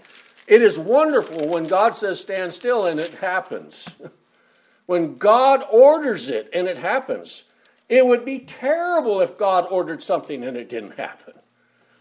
It 0.47 0.63
is 0.63 0.79
wonderful 0.79 1.49
when 1.49 1.67
God 1.67 1.97
says, 1.97 2.21
Stand 2.21 2.53
still, 2.53 2.87
and 2.87 3.01
it 3.01 3.15
happens. 3.15 3.89
when 4.87 5.17
God 5.17 5.65
orders 5.69 6.29
it, 6.29 6.49
and 6.55 6.69
it 6.69 6.79
happens. 6.79 7.43
It 7.89 8.07
would 8.07 8.25
be 8.25 8.39
terrible 8.39 9.21
if 9.21 9.37
God 9.37 9.67
ordered 9.69 10.01
something 10.01 10.45
and 10.45 10.57
it 10.57 10.69
didn't 10.69 10.97
happen. 10.97 11.35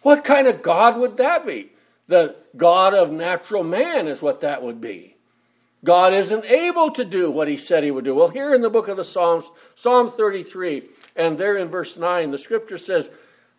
What 0.03 0.23
kind 0.23 0.47
of 0.47 0.61
God 0.61 0.97
would 0.97 1.17
that 1.17 1.47
be? 1.47 1.71
The 2.07 2.35
God 2.55 2.93
of 2.93 3.11
natural 3.11 3.63
man 3.63 4.07
is 4.07 4.21
what 4.21 4.41
that 4.41 4.61
would 4.61 4.79
be. 4.79 5.12
God 5.83 6.13
isn't 6.13 6.45
able 6.45 6.91
to 6.91 7.03
do 7.03 7.29
what 7.29 7.47
he 7.47 7.57
said 7.57 7.83
he 7.83 7.91
would 7.91 8.05
do. 8.05 8.15
Well, 8.15 8.29
here 8.29 8.53
in 8.53 8.61
the 8.61 8.69
book 8.69 8.87
of 8.87 8.97
the 8.97 9.03
Psalms, 9.03 9.45
Psalm 9.75 10.09
33, 10.09 10.83
and 11.15 11.37
there 11.37 11.57
in 11.57 11.67
verse 11.67 11.97
9, 11.97 12.31
the 12.31 12.37
scripture 12.37 12.77
says, 12.77 13.09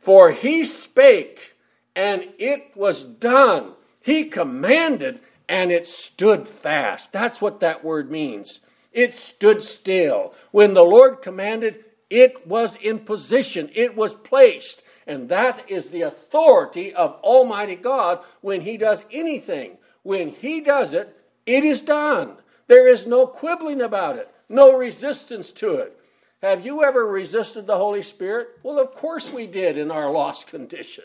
For 0.01 0.31
he 0.31 0.65
spake, 0.65 1.55
and 1.95 2.25
it 2.39 2.73
was 2.75 3.05
done. 3.05 3.73
He 4.01 4.25
commanded, 4.25 5.21
and 5.49 5.71
it 5.71 5.87
stood 5.87 6.49
fast. 6.49 7.13
That's 7.13 7.41
what 7.41 7.61
that 7.61 7.85
word 7.85 8.11
means. 8.11 8.61
It 8.93 9.15
stood 9.15 9.63
still. 9.63 10.33
When 10.51 10.73
the 10.73 10.85
Lord 10.85 11.21
commanded, 11.21 11.85
it 12.09 12.47
was 12.47 12.77
in 12.77 13.01
position, 13.01 13.71
it 13.75 13.97
was 13.97 14.15
placed. 14.15 14.83
And 15.07 15.29
that 15.29 15.69
is 15.69 15.89
the 15.89 16.03
authority 16.03 16.95
of 16.95 17.19
Almighty 17.23 17.77
God 17.77 18.21
when 18.41 18.63
He 18.63 18.79
does 18.79 19.05
anything. 19.11 19.77
When 20.03 20.29
He 20.29 20.63
does 20.63 20.95
it, 20.95 21.15
it 21.47 21.65
is 21.65 21.81
done. 21.81 22.37
There 22.67 22.89
is 22.89 23.07
no 23.07 23.27
quibbling 23.27 23.81
about 23.81 24.17
it, 24.17 24.33
no 24.49 24.77
resistance 24.77 25.53
to 25.53 25.75
it. 25.75 25.99
Have 26.43 26.65
you 26.65 26.85
ever 26.85 27.07
resisted 27.07 27.67
the 27.67 27.77
Holy 27.77 28.03
Spirit? 28.03 28.49
Well, 28.63 28.79
of 28.79 28.95
course 28.95 29.31
we 29.31 29.47
did 29.47 29.79
in 29.79 29.91
our 29.91 30.11
lost 30.11 30.47
condition. 30.49 31.05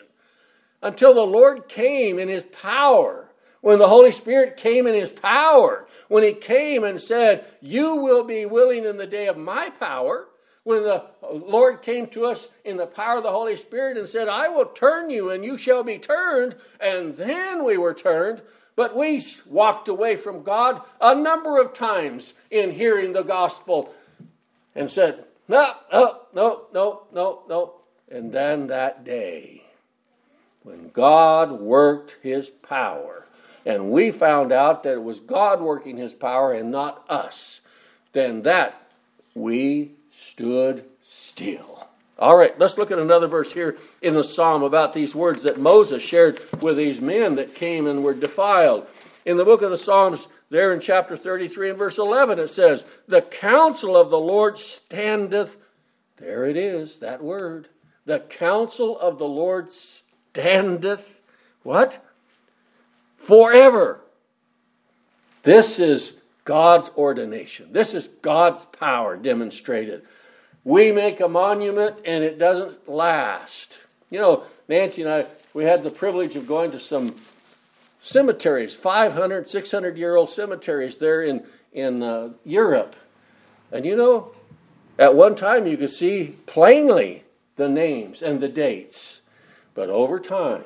Until 0.82 1.14
the 1.14 1.26
Lord 1.26 1.68
came 1.68 2.18
in 2.18 2.28
His 2.28 2.44
power. 2.44 3.26
When 3.62 3.78
the 3.78 3.88
Holy 3.88 4.12
Spirit 4.12 4.56
came 4.56 4.86
in 4.86 4.94
His 4.94 5.10
power, 5.10 5.86
when 6.08 6.22
He 6.22 6.32
came 6.32 6.82
and 6.82 6.98
said, 6.98 7.44
You 7.60 7.96
will 7.96 8.24
be 8.24 8.46
willing 8.46 8.84
in 8.84 8.96
the 8.96 9.06
day 9.06 9.26
of 9.26 9.36
my 9.36 9.68
power, 9.68 10.28
when 10.62 10.82
the 10.82 11.04
Lord 11.30 11.82
came 11.82 12.06
to 12.08 12.26
us 12.26 12.48
in 12.64 12.76
the 12.76 12.86
power 12.86 13.18
of 13.18 13.22
the 13.22 13.30
Holy 13.30 13.56
Spirit 13.56 13.96
and 13.96 14.06
said, 14.06 14.28
I 14.28 14.48
will 14.48 14.66
turn 14.66 15.10
you 15.10 15.30
and 15.30 15.44
you 15.44 15.56
shall 15.56 15.82
be 15.82 15.98
turned, 15.98 16.56
and 16.78 17.16
then 17.16 17.64
we 17.64 17.78
were 17.78 17.94
turned, 17.94 18.42
but 18.80 18.96
we 18.96 19.22
walked 19.44 19.88
away 19.88 20.16
from 20.16 20.42
God 20.42 20.80
a 21.02 21.14
number 21.14 21.60
of 21.60 21.74
times 21.74 22.32
in 22.50 22.70
hearing 22.72 23.12
the 23.12 23.22
gospel 23.22 23.92
and 24.74 24.88
said, 24.88 25.24
No, 25.48 25.74
no, 25.92 26.20
no, 26.32 26.62
no, 26.72 27.02
no, 27.12 27.42
no. 27.46 27.74
And 28.10 28.32
then 28.32 28.68
that 28.68 29.04
day, 29.04 29.64
when 30.62 30.88
God 30.94 31.60
worked 31.60 32.16
his 32.22 32.48
power, 32.48 33.26
and 33.66 33.90
we 33.90 34.10
found 34.10 34.50
out 34.50 34.82
that 34.84 34.94
it 34.94 35.02
was 35.02 35.20
God 35.20 35.60
working 35.60 35.98
his 35.98 36.14
power 36.14 36.54
and 36.54 36.70
not 36.70 37.04
us, 37.06 37.60
then 38.14 38.40
that 38.44 38.90
we 39.34 39.90
stood 40.10 40.86
still. 41.02 41.79
All 42.20 42.36
right, 42.36 42.56
let's 42.58 42.76
look 42.76 42.90
at 42.90 42.98
another 42.98 43.26
verse 43.26 43.52
here 43.52 43.78
in 44.02 44.12
the 44.12 44.22
psalm 44.22 44.62
about 44.62 44.92
these 44.92 45.14
words 45.14 45.42
that 45.44 45.58
Moses 45.58 46.02
shared 46.02 46.40
with 46.60 46.76
these 46.76 47.00
men 47.00 47.36
that 47.36 47.54
came 47.54 47.86
and 47.86 48.04
were 48.04 48.12
defiled. 48.12 48.86
In 49.24 49.38
the 49.38 49.44
book 49.44 49.62
of 49.62 49.70
the 49.70 49.78
Psalms, 49.78 50.28
there 50.50 50.72
in 50.72 50.80
chapter 50.80 51.16
33 51.16 51.70
and 51.70 51.78
verse 51.78 51.96
11, 51.96 52.38
it 52.38 52.48
says, 52.48 52.84
The 53.08 53.22
counsel 53.22 53.96
of 53.96 54.10
the 54.10 54.18
Lord 54.18 54.58
standeth. 54.58 55.56
There 56.18 56.44
it 56.44 56.56
is, 56.56 56.98
that 56.98 57.22
word. 57.22 57.68
The 58.04 58.20
counsel 58.20 58.98
of 58.98 59.18
the 59.18 59.28
Lord 59.28 59.70
standeth. 59.70 61.22
What? 61.62 62.04
Forever. 63.16 64.00
This 65.42 65.78
is 65.78 66.14
God's 66.44 66.90
ordination. 66.96 67.72
This 67.72 67.94
is 67.94 68.08
God's 68.20 68.64
power 68.64 69.16
demonstrated. 69.16 70.02
We 70.64 70.92
make 70.92 71.20
a 71.20 71.28
monument 71.28 71.96
and 72.04 72.22
it 72.22 72.38
doesn't 72.38 72.88
last. 72.88 73.78
You 74.10 74.20
know, 74.20 74.44
Nancy 74.68 75.02
and 75.02 75.10
I, 75.10 75.26
we 75.54 75.64
had 75.64 75.82
the 75.82 75.90
privilege 75.90 76.36
of 76.36 76.46
going 76.46 76.70
to 76.72 76.80
some 76.80 77.16
cemeteries, 78.00 78.74
500, 78.74 79.48
600 79.48 79.96
year 79.96 80.16
old 80.16 80.30
cemeteries 80.30 80.98
there 80.98 81.22
in, 81.22 81.44
in 81.72 82.02
uh, 82.02 82.30
Europe. 82.44 82.96
And 83.72 83.84
you 83.84 83.96
know, 83.96 84.32
at 84.98 85.14
one 85.14 85.36
time 85.36 85.66
you 85.66 85.76
could 85.76 85.90
see 85.90 86.36
plainly 86.46 87.24
the 87.56 87.68
names 87.68 88.22
and 88.22 88.40
the 88.40 88.48
dates. 88.48 89.20
But 89.74 89.88
over 89.88 90.18
time, 90.18 90.64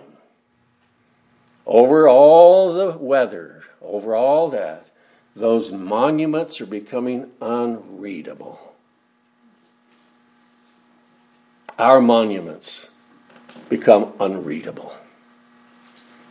over 1.67 2.09
all 2.09 2.73
the 2.73 2.97
weather, 2.97 3.63
over 3.81 4.15
all 4.15 4.51
that, 4.51 4.89
those 5.37 5.73
monuments 5.73 6.61
are 6.61 6.67
becoming 6.67 7.31
unreadable. 7.41 8.74
Our 11.79 12.01
monuments 12.01 12.89
become 13.69 14.13
unreadable. 14.21 14.97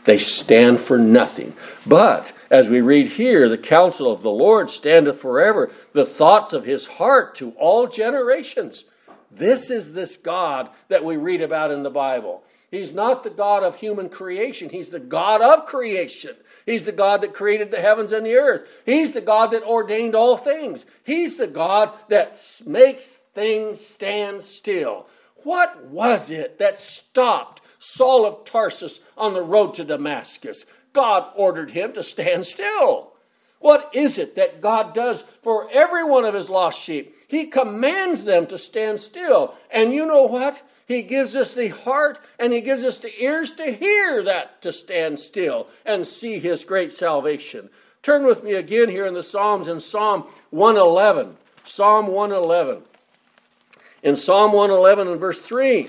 They 0.05 0.17
stand 0.17 0.81
for 0.81 0.97
nothing. 0.97 1.53
But, 1.85 2.33
as 2.49 2.69
we 2.69 2.81
read 2.81 3.07
here, 3.07 3.47
the 3.47 3.57
counsel 3.57 4.11
of 4.11 4.21
the 4.21 4.31
Lord 4.31 4.69
standeth 4.69 5.19
forever, 5.19 5.71
the 5.93 6.05
thoughts 6.05 6.53
of 6.53 6.65
his 6.65 6.87
heart 6.87 7.35
to 7.35 7.51
all 7.51 7.87
generations. 7.87 8.83
This 9.31 9.69
is 9.69 9.93
this 9.93 10.17
God 10.17 10.69
that 10.89 11.05
we 11.05 11.15
read 11.17 11.41
about 11.41 11.71
in 11.71 11.83
the 11.83 11.89
Bible. 11.89 12.43
He's 12.69 12.93
not 12.93 13.23
the 13.23 13.29
God 13.29 13.63
of 13.63 13.77
human 13.77 14.09
creation. 14.09 14.69
He's 14.69 14.89
the 14.89 14.99
God 14.99 15.41
of 15.41 15.65
creation. 15.65 16.35
He's 16.65 16.85
the 16.85 16.91
God 16.91 17.21
that 17.21 17.33
created 17.33 17.71
the 17.71 17.81
heavens 17.81 18.11
and 18.11 18.25
the 18.25 18.35
earth. 18.35 18.67
He's 18.85 19.11
the 19.11 19.21
God 19.21 19.51
that 19.51 19.63
ordained 19.63 20.15
all 20.15 20.37
things. 20.37 20.85
He's 21.03 21.37
the 21.37 21.47
God 21.47 21.91
that 22.09 22.41
makes 22.65 23.21
things 23.33 23.85
stand 23.85 24.41
still 24.43 25.07
What 25.43 25.85
was 25.85 26.29
it 26.29 26.57
that 26.59 26.79
stopped 26.79 27.61
Saul 27.79 28.25
of 28.25 28.45
Tarsus 28.45 29.01
on 29.17 29.33
the 29.33 29.41
road 29.41 29.73
to 29.75 29.83
Damascus? 29.83 30.65
God 30.93 31.31
ordered 31.35 31.71
him 31.71 31.93
to 31.93 32.03
stand 32.03 32.45
still. 32.45 33.13
What 33.59 33.89
is 33.93 34.17
it 34.17 34.35
that 34.35 34.61
God 34.61 34.93
does 34.93 35.23
for 35.41 35.69
every 35.71 36.03
one 36.03 36.25
of 36.25 36.33
his 36.33 36.49
lost 36.49 36.81
sheep? 36.81 37.15
He 37.27 37.45
commands 37.45 38.25
them 38.25 38.45
to 38.47 38.57
stand 38.57 38.99
still. 38.99 39.55
And 39.71 39.93
you 39.93 40.05
know 40.05 40.23
what? 40.23 40.61
He 40.85 41.01
gives 41.01 41.33
us 41.33 41.53
the 41.53 41.69
heart 41.69 42.19
and 42.37 42.51
He 42.53 42.61
gives 42.61 42.83
us 42.83 42.99
the 42.99 43.17
ears 43.21 43.51
to 43.51 43.71
hear 43.71 44.21
that 44.23 44.61
to 44.61 44.73
stand 44.73 45.19
still 45.19 45.67
and 45.85 46.05
see 46.05 46.39
His 46.39 46.63
great 46.63 46.91
salvation. 46.91 47.69
Turn 48.01 48.25
with 48.25 48.43
me 48.43 48.53
again 48.53 48.89
here 48.89 49.05
in 49.05 49.13
the 49.13 49.23
Psalms 49.23 49.67
in 49.67 49.79
Psalm 49.79 50.25
111. 50.49 51.37
Psalm 51.63 52.07
111. 52.07 52.83
In 54.03 54.17
Psalm 54.17 54.51
111 54.51 55.07
and 55.07 55.17
verse 55.17 55.39
3, 55.39 55.87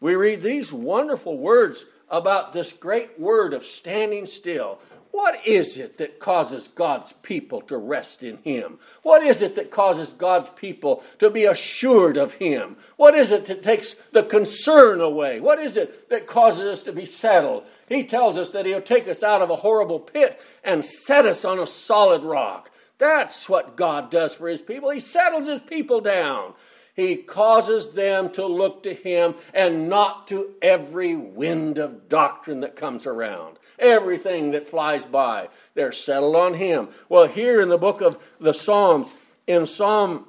we 0.00 0.16
read 0.16 0.42
these 0.42 0.72
wonderful 0.72 1.38
words 1.38 1.84
about 2.10 2.52
this 2.52 2.72
great 2.72 3.20
word 3.20 3.54
of 3.54 3.62
standing 3.62 4.26
still. 4.26 4.80
What 5.12 5.46
is 5.46 5.78
it 5.78 5.98
that 5.98 6.18
causes 6.18 6.66
God's 6.66 7.12
people 7.22 7.60
to 7.62 7.76
rest 7.76 8.24
in 8.24 8.38
Him? 8.38 8.80
What 9.04 9.22
is 9.22 9.40
it 9.40 9.54
that 9.54 9.70
causes 9.70 10.12
God's 10.12 10.48
people 10.48 11.04
to 11.20 11.30
be 11.30 11.44
assured 11.44 12.16
of 12.16 12.34
Him? 12.34 12.76
What 12.96 13.14
is 13.14 13.30
it 13.30 13.46
that 13.46 13.62
takes 13.62 13.94
the 14.10 14.24
concern 14.24 15.00
away? 15.00 15.38
What 15.38 15.60
is 15.60 15.76
it 15.76 16.10
that 16.10 16.26
causes 16.26 16.62
us 16.62 16.82
to 16.82 16.92
be 16.92 17.06
settled? 17.06 17.62
He 17.88 18.02
tells 18.02 18.36
us 18.36 18.50
that 18.50 18.66
He'll 18.66 18.82
take 18.82 19.06
us 19.06 19.22
out 19.22 19.42
of 19.42 19.50
a 19.50 19.56
horrible 19.56 20.00
pit 20.00 20.40
and 20.64 20.84
set 20.84 21.24
us 21.24 21.44
on 21.44 21.60
a 21.60 21.68
solid 21.68 22.24
rock. 22.24 22.72
That's 22.98 23.48
what 23.48 23.76
God 23.76 24.10
does 24.10 24.34
for 24.34 24.48
His 24.48 24.62
people. 24.62 24.90
He 24.90 24.98
settles 24.98 25.46
His 25.46 25.60
people 25.60 26.00
down. 26.00 26.54
He 26.94 27.16
causes 27.16 27.90
them 27.90 28.30
to 28.32 28.46
look 28.46 28.82
to 28.84 28.94
Him 28.94 29.34
and 29.52 29.88
not 29.88 30.28
to 30.28 30.54
every 30.62 31.16
wind 31.16 31.78
of 31.78 32.08
doctrine 32.08 32.60
that 32.60 32.76
comes 32.76 33.06
around 33.06 33.58
everything 33.78 34.52
that 34.52 34.68
flies 34.68 35.04
by. 35.04 35.48
They're 35.74 35.92
settled 35.92 36.36
on 36.36 36.54
Him. 36.54 36.88
Well, 37.08 37.26
here 37.26 37.60
in 37.60 37.68
the 37.68 37.78
book 37.78 38.00
of 38.00 38.18
the 38.40 38.54
Psalms, 38.54 39.10
in 39.46 39.66
Psalm 39.66 40.26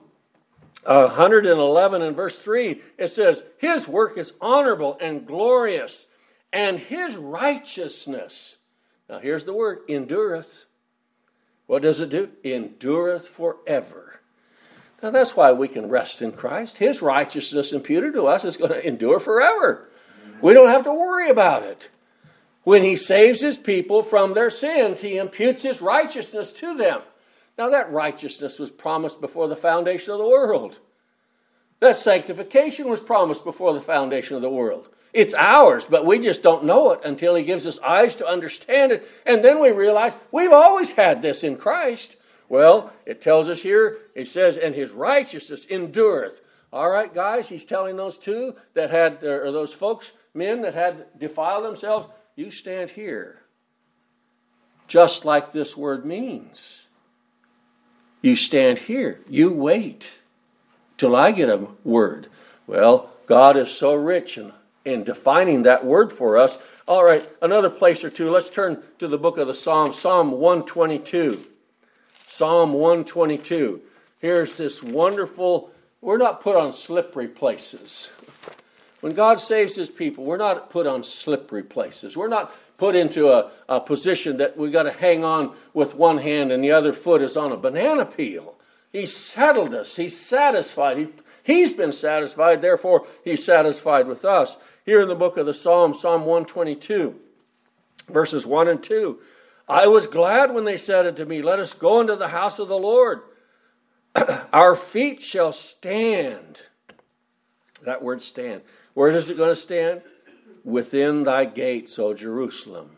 uh, 0.85 1.07
111 1.07 2.01
and 2.01 2.15
verse 2.15 2.37
3, 2.37 2.81
it 2.97 3.09
says, 3.09 3.43
His 3.57 3.87
work 3.87 4.17
is 4.17 4.33
honorable 4.41 4.97
and 5.01 5.25
glorious, 5.25 6.07
and 6.51 6.79
His 6.79 7.15
righteousness. 7.15 8.57
Now, 9.09 9.19
here's 9.19 9.45
the 9.45 9.53
word 9.53 9.79
endureth. 9.87 10.65
What 11.67 11.81
does 11.81 11.99
it 11.99 12.09
do? 12.09 12.29
Endureth 12.43 13.27
forever. 13.27 14.04
Now, 15.05 15.11
that's 15.11 15.35
why 15.35 15.51
we 15.51 15.67
can 15.67 15.87
rest 15.87 16.23
in 16.23 16.31
Christ. 16.31 16.79
His 16.79 16.99
righteousness 16.99 17.71
imputed 17.71 18.13
to 18.13 18.25
us 18.25 18.43
is 18.43 18.57
going 18.57 18.71
to 18.71 18.87
endure 18.87 19.19
forever. 19.19 19.87
We 20.41 20.51
don't 20.51 20.71
have 20.71 20.83
to 20.85 20.91
worry 20.91 21.29
about 21.29 21.61
it. 21.61 21.89
When 22.63 22.81
he 22.81 22.95
saves 22.95 23.39
his 23.39 23.55
people 23.55 24.01
from 24.01 24.33
their 24.33 24.49
sins, 24.49 25.01
he 25.01 25.17
imputes 25.17 25.61
his 25.61 25.79
righteousness 25.79 26.51
to 26.53 26.75
them. 26.75 27.01
Now, 27.55 27.69
that 27.69 27.91
righteousness 27.91 28.57
was 28.57 28.71
promised 28.71 29.21
before 29.21 29.47
the 29.47 29.55
foundation 29.55 30.11
of 30.11 30.17
the 30.17 30.27
world. 30.27 30.79
That 31.81 31.97
sanctification 31.97 32.89
was 32.89 32.99
promised 32.99 33.43
before 33.43 33.73
the 33.73 33.81
foundation 33.81 34.35
of 34.35 34.41
the 34.41 34.49
world. 34.49 34.89
It's 35.13 35.35
ours, 35.35 35.85
but 35.87 36.07
we 36.07 36.17
just 36.17 36.41
don't 36.41 36.65
know 36.65 36.93
it 36.93 37.01
until 37.05 37.35
He 37.35 37.43
gives 37.43 37.67
us 37.67 37.77
eyes 37.81 38.15
to 38.15 38.27
understand 38.27 38.91
it. 38.91 39.07
And 39.23 39.45
then 39.45 39.61
we 39.61 39.69
realize 39.69 40.15
we've 40.31 40.51
always 40.51 40.93
had 40.93 41.21
this 41.21 41.43
in 41.43 41.57
Christ. 41.57 42.15
Well, 42.47 42.93
it 43.05 43.21
tells 43.21 43.47
us 43.47 43.61
here, 43.61 43.99
it 44.13 44.27
says, 44.27 44.57
and 44.57 44.75
His 44.75 44.91
righteousness 44.91 45.65
endureth. 45.69 46.41
All 46.71 46.89
right, 46.89 47.13
guys, 47.13 47.49
He's 47.49 47.65
telling 47.65 47.95
those 47.95 48.17
two 48.17 48.55
that 48.73 48.91
had, 48.91 49.23
or 49.23 49.51
those 49.51 49.73
folks, 49.73 50.11
men 50.33 50.61
that 50.61 50.73
had 50.73 51.17
defiled 51.17 51.65
themselves, 51.65 52.07
you 52.35 52.51
stand 52.51 52.91
here, 52.91 53.41
just 54.87 55.25
like 55.25 55.51
this 55.51 55.75
word 55.75 56.05
means. 56.05 56.85
You 58.21 58.35
stand 58.35 58.79
here. 58.79 59.21
You 59.29 59.51
wait 59.51 60.13
till 60.97 61.15
I 61.15 61.31
get 61.31 61.47
a 61.47 61.67
word. 61.83 62.27
Well, 62.67 63.11
God 63.27 63.55
is 63.55 63.69
so 63.69 63.93
rich 63.93 64.37
in, 64.37 64.51
in 64.83 65.03
defining 65.03 65.61
that 65.61 65.85
word 65.85 66.11
for 66.11 66.37
us. 66.37 66.57
All 66.87 67.03
right, 67.03 67.29
another 67.41 67.69
place 67.69 68.03
or 68.03 68.09
two. 68.09 68.29
Let's 68.29 68.49
turn 68.49 68.83
to 68.99 69.07
the 69.07 69.17
book 69.17 69.37
of 69.37 69.47
the 69.47 69.55
Psalms, 69.55 69.97
Psalm 69.97 70.31
122. 70.31 71.45
Psalm 72.35 72.73
122. 72.73 73.79
Here's 74.19 74.57
this 74.57 74.83
wonderful, 74.83 75.71
we're 76.01 76.17
not 76.17 76.41
put 76.41 76.57
on 76.57 76.73
slippery 76.73 77.29
places. 77.29 78.09
When 78.99 79.13
God 79.13 79.39
saves 79.39 79.77
his 79.77 79.89
people, 79.89 80.25
we're 80.25 80.35
not 80.35 80.69
put 80.69 80.85
on 80.85 81.01
slippery 81.01 81.63
places. 81.63 82.17
We're 82.17 82.27
not 82.27 82.53
put 82.77 82.93
into 82.93 83.29
a, 83.29 83.51
a 83.69 83.79
position 83.79 84.35
that 84.35 84.57
we've 84.57 84.73
got 84.73 84.83
to 84.83 84.91
hang 84.91 85.23
on 85.23 85.55
with 85.73 85.95
one 85.95 86.17
hand 86.17 86.51
and 86.51 86.61
the 86.61 86.73
other 86.73 86.91
foot 86.91 87.21
is 87.21 87.37
on 87.37 87.53
a 87.53 87.57
banana 87.57 88.05
peel. 88.05 88.55
He 88.91 89.05
settled 89.05 89.73
us. 89.73 89.95
He's 89.95 90.19
satisfied. 90.19 90.97
He, 90.97 91.07
he's 91.41 91.71
been 91.71 91.93
satisfied. 91.93 92.61
Therefore, 92.61 93.07
he's 93.23 93.45
satisfied 93.45 94.07
with 94.07 94.25
us. 94.25 94.57
Here 94.85 95.01
in 95.01 95.07
the 95.07 95.15
book 95.15 95.37
of 95.37 95.45
the 95.45 95.53
Psalms, 95.53 96.01
Psalm 96.01 96.25
122, 96.25 97.15
verses 98.09 98.45
1 98.45 98.67
and 98.67 98.83
2. 98.83 99.19
I 99.67 99.87
was 99.87 100.07
glad 100.07 100.53
when 100.53 100.65
they 100.65 100.77
said 100.77 101.07
unto 101.07 101.25
me, 101.25 101.41
Let 101.41 101.59
us 101.59 101.73
go 101.73 101.99
into 102.01 102.15
the 102.15 102.29
house 102.29 102.59
of 102.59 102.67
the 102.67 102.77
Lord. 102.77 103.21
Our 104.53 104.75
feet 104.75 105.21
shall 105.21 105.51
stand. 105.51 106.63
That 107.83 108.01
word 108.01 108.21
stand 108.21 108.61
where 108.95 109.09
is 109.09 109.29
it 109.29 109.37
going 109.37 109.53
to 109.53 109.61
stand? 109.61 110.01
Within 110.63 111.25
thy 111.25 111.45
gates, 111.45 111.99
O 111.99 112.15
Jerusalem. 112.15 112.91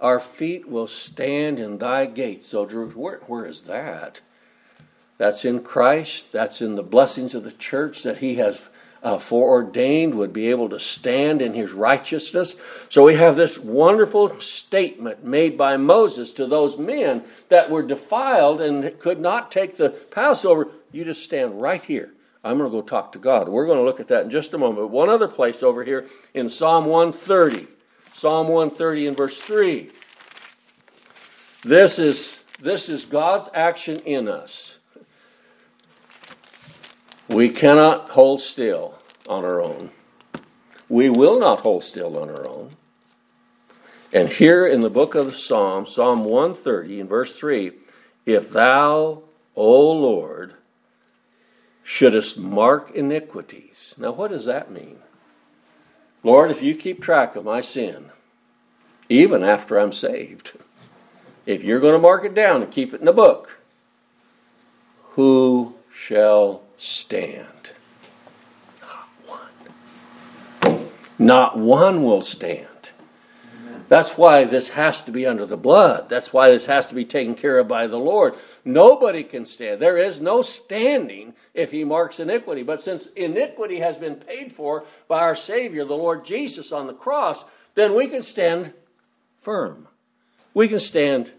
Our 0.00 0.20
feet 0.20 0.68
will 0.68 0.88
stand 0.88 1.60
in 1.60 1.78
thy 1.78 2.04
gates, 2.06 2.52
O 2.52 2.66
Jerusalem. 2.66 3.00
Where, 3.00 3.20
where 3.26 3.46
is 3.46 3.62
that? 3.62 4.20
That's 5.18 5.44
in 5.44 5.62
Christ. 5.62 6.32
That's 6.32 6.60
in 6.60 6.74
the 6.74 6.82
blessings 6.82 7.32
of 7.34 7.44
the 7.44 7.52
church 7.52 8.02
that 8.02 8.18
he 8.18 8.34
has 8.34 8.68
uh, 9.02 9.18
foreordained 9.18 10.14
would 10.14 10.32
be 10.32 10.48
able 10.48 10.68
to 10.68 10.78
stand 10.78 11.42
in 11.42 11.54
his 11.54 11.72
righteousness. 11.72 12.56
So 12.88 13.04
we 13.04 13.16
have 13.16 13.36
this 13.36 13.58
wonderful 13.58 14.40
statement 14.40 15.24
made 15.24 15.58
by 15.58 15.76
Moses 15.76 16.32
to 16.34 16.46
those 16.46 16.78
men 16.78 17.24
that 17.48 17.70
were 17.70 17.82
defiled 17.82 18.60
and 18.60 18.98
could 18.98 19.20
not 19.20 19.50
take 19.50 19.76
the 19.76 19.90
Passover. 19.90 20.68
You 20.92 21.04
just 21.04 21.24
stand 21.24 21.60
right 21.60 21.84
here 21.84 22.12
I'm 22.44 22.58
going 22.58 22.70
to 22.70 22.76
go 22.76 22.82
talk 22.82 23.12
to 23.12 23.18
God. 23.18 23.48
We're 23.48 23.66
going 23.66 23.78
to 23.78 23.84
look 23.84 24.00
at 24.00 24.08
that 24.08 24.24
in 24.24 24.30
just 24.30 24.52
a 24.52 24.58
moment. 24.58 24.90
One 24.90 25.08
other 25.08 25.28
place 25.28 25.62
over 25.62 25.84
here 25.84 26.06
in 26.34 26.48
Psalm 26.48 26.86
130. 26.86 27.68
Psalm 28.12 28.48
130 28.48 29.06
in 29.06 29.14
verse 29.14 29.40
3. 29.40 29.90
This 31.62 31.98
is, 32.00 32.38
this 32.60 32.88
is 32.88 33.04
God's 33.04 33.48
action 33.54 33.98
in 34.04 34.28
us. 34.28 34.78
We 37.32 37.48
cannot 37.48 38.10
hold 38.10 38.42
still 38.42 38.98
on 39.26 39.42
our 39.42 39.62
own. 39.62 39.90
We 40.90 41.08
will 41.08 41.40
not 41.40 41.60
hold 41.60 41.82
still 41.82 42.18
on 42.18 42.28
our 42.28 42.46
own. 42.46 42.72
And 44.12 44.28
here 44.28 44.66
in 44.66 44.82
the 44.82 44.90
book 44.90 45.14
of 45.14 45.34
Psalm, 45.34 45.86
Psalm 45.86 46.24
130 46.24 47.00
in 47.00 47.08
verse 47.08 47.34
3, 47.34 47.72
if 48.26 48.50
thou, 48.50 49.22
O 49.56 49.92
Lord, 49.92 50.52
shouldest 51.82 52.36
mark 52.36 52.90
iniquities. 52.90 53.94
Now, 53.96 54.12
what 54.12 54.30
does 54.30 54.44
that 54.44 54.70
mean? 54.70 54.98
Lord, 56.22 56.50
if 56.50 56.60
you 56.60 56.74
keep 56.74 57.00
track 57.00 57.34
of 57.34 57.46
my 57.46 57.62
sin, 57.62 58.10
even 59.08 59.42
after 59.42 59.78
I'm 59.78 59.92
saved, 59.92 60.52
if 61.46 61.64
you're 61.64 61.80
going 61.80 61.94
to 61.94 61.98
mark 61.98 62.26
it 62.26 62.34
down 62.34 62.62
and 62.62 62.70
keep 62.70 62.92
it 62.92 63.00
in 63.00 63.06
the 63.06 63.12
book, 63.12 63.58
who 65.12 65.76
shall 65.92 66.62
stand? 66.78 67.72
Not 68.80 69.08
one. 69.26 70.88
Not 71.18 71.58
one 71.58 72.02
will 72.02 72.22
stand. 72.22 72.66
That's 73.92 74.16
why 74.16 74.44
this 74.44 74.68
has 74.68 75.02
to 75.04 75.10
be 75.10 75.26
under 75.26 75.44
the 75.44 75.58
blood. 75.58 76.08
That's 76.08 76.32
why 76.32 76.50
this 76.50 76.64
has 76.64 76.86
to 76.86 76.94
be 76.94 77.04
taken 77.04 77.34
care 77.34 77.58
of 77.58 77.68
by 77.68 77.86
the 77.86 77.98
Lord. 77.98 78.34
Nobody 78.64 79.22
can 79.22 79.44
stand. 79.44 79.82
There 79.82 79.98
is 79.98 80.18
no 80.18 80.40
standing 80.40 81.34
if 81.52 81.72
he 81.72 81.84
marks 81.84 82.18
iniquity. 82.18 82.62
But 82.62 82.80
since 82.80 83.06
iniquity 83.14 83.80
has 83.80 83.98
been 83.98 84.16
paid 84.16 84.52
for 84.52 84.84
by 85.08 85.18
our 85.18 85.36
Savior, 85.36 85.84
the 85.84 85.94
Lord 85.94 86.24
Jesus, 86.24 86.72
on 86.72 86.86
the 86.86 86.94
cross, 86.94 87.44
then 87.74 87.94
we 87.94 88.06
can 88.06 88.22
stand 88.22 88.72
firm. 89.42 89.88
We 90.54 90.68
can 90.68 90.80
stand 90.80 91.32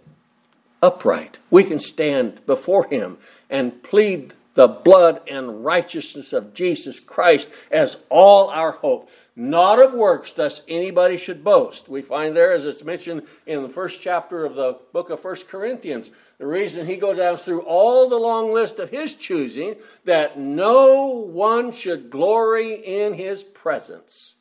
upright. 0.80 1.40
We 1.50 1.64
can 1.64 1.80
stand 1.80 2.46
before 2.46 2.88
him 2.88 3.18
and 3.50 3.82
plead 3.82 4.34
the 4.56 4.68
blood 4.68 5.22
and 5.28 5.66
righteousness 5.66 6.34
of 6.34 6.54
Jesus 6.54 7.00
Christ 7.00 7.50
as 7.72 7.98
all 8.10 8.50
our 8.50 8.72
hope. 8.72 9.10
not 9.36 9.82
of 9.82 9.94
works, 9.94 10.32
thus 10.32 10.62
anybody 10.68 11.18
should 11.18 11.44
boast. 11.44 11.90
We 11.90 12.04
find 12.04 12.38
there, 12.38 12.52
as 12.52 12.66
it's 12.66 12.84
mentioned 12.84 13.24
in 13.48 13.64
the 13.64 13.70
first 13.70 14.00
chapter 14.00 14.46
of 14.46 14.56
the 14.56 14.78
book 14.92 15.10
of 15.10 15.20
First 15.20 15.48
Corinthians, 15.48 16.12
the 16.38 16.46
reason 16.46 16.86
he 16.86 16.98
goes 16.98 17.18
down 17.18 17.38
through 17.38 17.62
all 17.62 18.08
the 18.08 18.18
long 18.18 18.54
list 18.54 18.78
of 18.78 18.92
his 18.92 19.16
choosing, 19.16 19.76
that 20.06 20.38
no 20.38 21.08
one 21.08 21.72
should 21.72 22.12
glory 22.12 22.74
in 22.74 23.14
his 23.14 23.44
presence. 23.44 24.36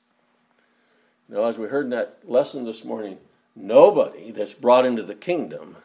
Now, 1.28 1.46
as 1.46 1.56
we 1.56 1.68
heard 1.68 1.84
in 1.84 1.90
that 1.90 2.18
lesson 2.24 2.66
this 2.66 2.84
morning, 2.84 3.16
nobody 3.56 4.30
that's 4.30 4.52
brought 4.52 4.84
into 4.84 5.02
the 5.02 5.14
kingdom 5.14 5.76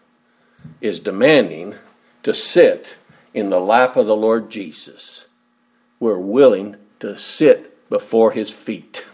is 0.82 1.00
demanding 1.00 1.76
to 2.24 2.34
sit 2.34 2.98
in 3.38 3.52
the 3.52 3.60
lap 3.60 3.96
of 3.96 4.08
the 4.08 4.16
Lord 4.16 4.50
Jesus. 4.50 5.28
We're 6.00 6.18
willing 6.18 6.76
to 7.00 7.16
sit 7.16 7.88
before 7.88 8.32
his 8.32 8.50
feet. 8.50 9.06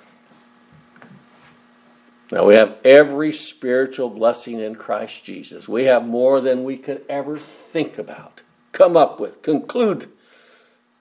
Now 2.31 2.45
we 2.45 2.55
have 2.55 2.77
every 2.85 3.33
spiritual 3.33 4.09
blessing 4.09 4.61
in 4.61 4.75
Christ 4.75 5.25
Jesus. 5.25 5.67
We 5.67 5.83
have 5.85 6.05
more 6.05 6.39
than 6.39 6.63
we 6.63 6.77
could 6.77 7.03
ever 7.09 7.37
think 7.37 7.97
about, 7.97 8.43
come 8.71 8.95
up 8.95 9.19
with, 9.19 9.41
conclude. 9.41 10.09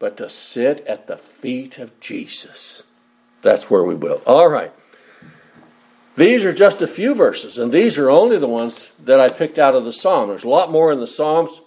But 0.00 0.16
to 0.16 0.28
sit 0.28 0.84
at 0.88 1.06
the 1.06 1.16
feet 1.16 1.78
of 1.78 1.98
Jesus, 2.00 2.82
that's 3.40 3.70
where 3.70 3.84
we 3.84 3.94
will. 3.94 4.20
All 4.26 4.48
right. 4.48 4.72
These 6.16 6.44
are 6.44 6.52
just 6.52 6.82
a 6.82 6.88
few 6.88 7.14
verses, 7.14 7.56
and 7.56 7.72
these 7.72 7.98
are 7.98 8.10
only 8.10 8.36
the 8.36 8.48
ones 8.48 8.90
that 9.02 9.20
I 9.20 9.28
picked 9.28 9.60
out 9.60 9.76
of 9.76 9.84
the 9.84 9.92
Psalm. 9.92 10.28
There's 10.28 10.44
a 10.44 10.48
lot 10.48 10.72
more 10.72 10.92
in 10.92 10.98
the 10.98 11.06
Psalms 11.06 11.62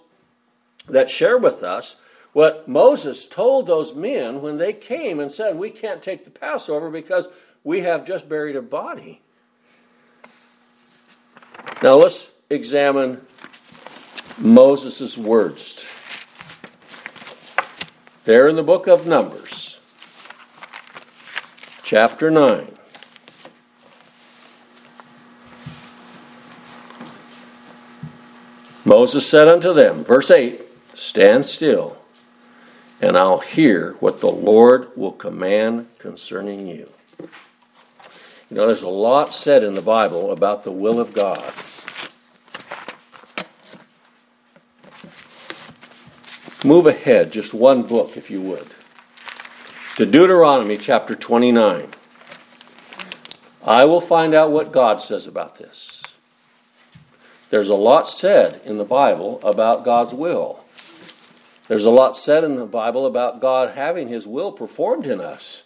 that 0.88 1.10
share 1.10 1.38
with 1.38 1.62
us 1.62 1.96
what 2.32 2.68
Moses 2.68 3.26
told 3.26 3.66
those 3.66 3.94
men 3.94 4.42
when 4.42 4.58
they 4.58 4.72
came 4.72 5.20
and 5.20 5.32
said, 5.32 5.56
We 5.56 5.70
can't 5.70 6.02
take 6.02 6.24
the 6.24 6.30
Passover 6.30 6.90
because 6.90 7.28
we 7.64 7.80
have 7.80 8.06
just 8.06 8.28
buried 8.28 8.56
a 8.56 8.62
body. 8.62 9.22
Now 11.82 11.94
let's 11.94 12.30
examine 12.50 13.26
Moses' 14.38 15.16
words. 15.16 15.84
There 18.24 18.48
in 18.48 18.56
the 18.56 18.62
book 18.62 18.86
of 18.86 19.06
Numbers, 19.06 19.78
chapter 21.82 22.30
9. 22.30 22.76
Moses 28.84 29.28
said 29.28 29.48
unto 29.48 29.72
them, 29.72 30.04
verse 30.04 30.30
8, 30.30 30.65
Stand 30.96 31.46
still 31.46 31.96
and 33.00 33.16
I'll 33.16 33.40
hear 33.40 33.92
what 34.00 34.20
the 34.20 34.30
Lord 34.30 34.88
will 34.96 35.12
command 35.12 35.86
concerning 35.98 36.66
you. 36.66 36.88
You 37.18 38.56
know, 38.56 38.66
there's 38.66 38.82
a 38.82 38.88
lot 38.88 39.34
said 39.34 39.62
in 39.62 39.74
the 39.74 39.82
Bible 39.82 40.32
about 40.32 40.64
the 40.64 40.70
will 40.70 41.00
of 41.00 41.12
God. 41.12 41.52
Move 46.64 46.86
ahead 46.86 47.32
just 47.32 47.52
one 47.52 47.82
book, 47.82 48.16
if 48.16 48.30
you 48.30 48.40
would, 48.40 48.68
to 49.96 50.06
Deuteronomy 50.06 50.78
chapter 50.78 51.14
29. 51.14 51.90
I 53.62 53.84
will 53.84 54.00
find 54.00 54.32
out 54.32 54.52
what 54.52 54.72
God 54.72 55.00
says 55.00 55.26
about 55.26 55.58
this. 55.58 56.02
There's 57.50 57.68
a 57.68 57.74
lot 57.74 58.08
said 58.08 58.60
in 58.64 58.76
the 58.76 58.84
Bible 58.84 59.40
about 59.42 59.84
God's 59.84 60.14
will. 60.14 60.65
There's 61.68 61.84
a 61.84 61.90
lot 61.90 62.16
said 62.16 62.44
in 62.44 62.56
the 62.56 62.64
Bible 62.64 63.06
about 63.06 63.40
God 63.40 63.74
having 63.74 64.08
his 64.08 64.26
will 64.26 64.52
performed 64.52 65.06
in 65.06 65.20
us. 65.20 65.64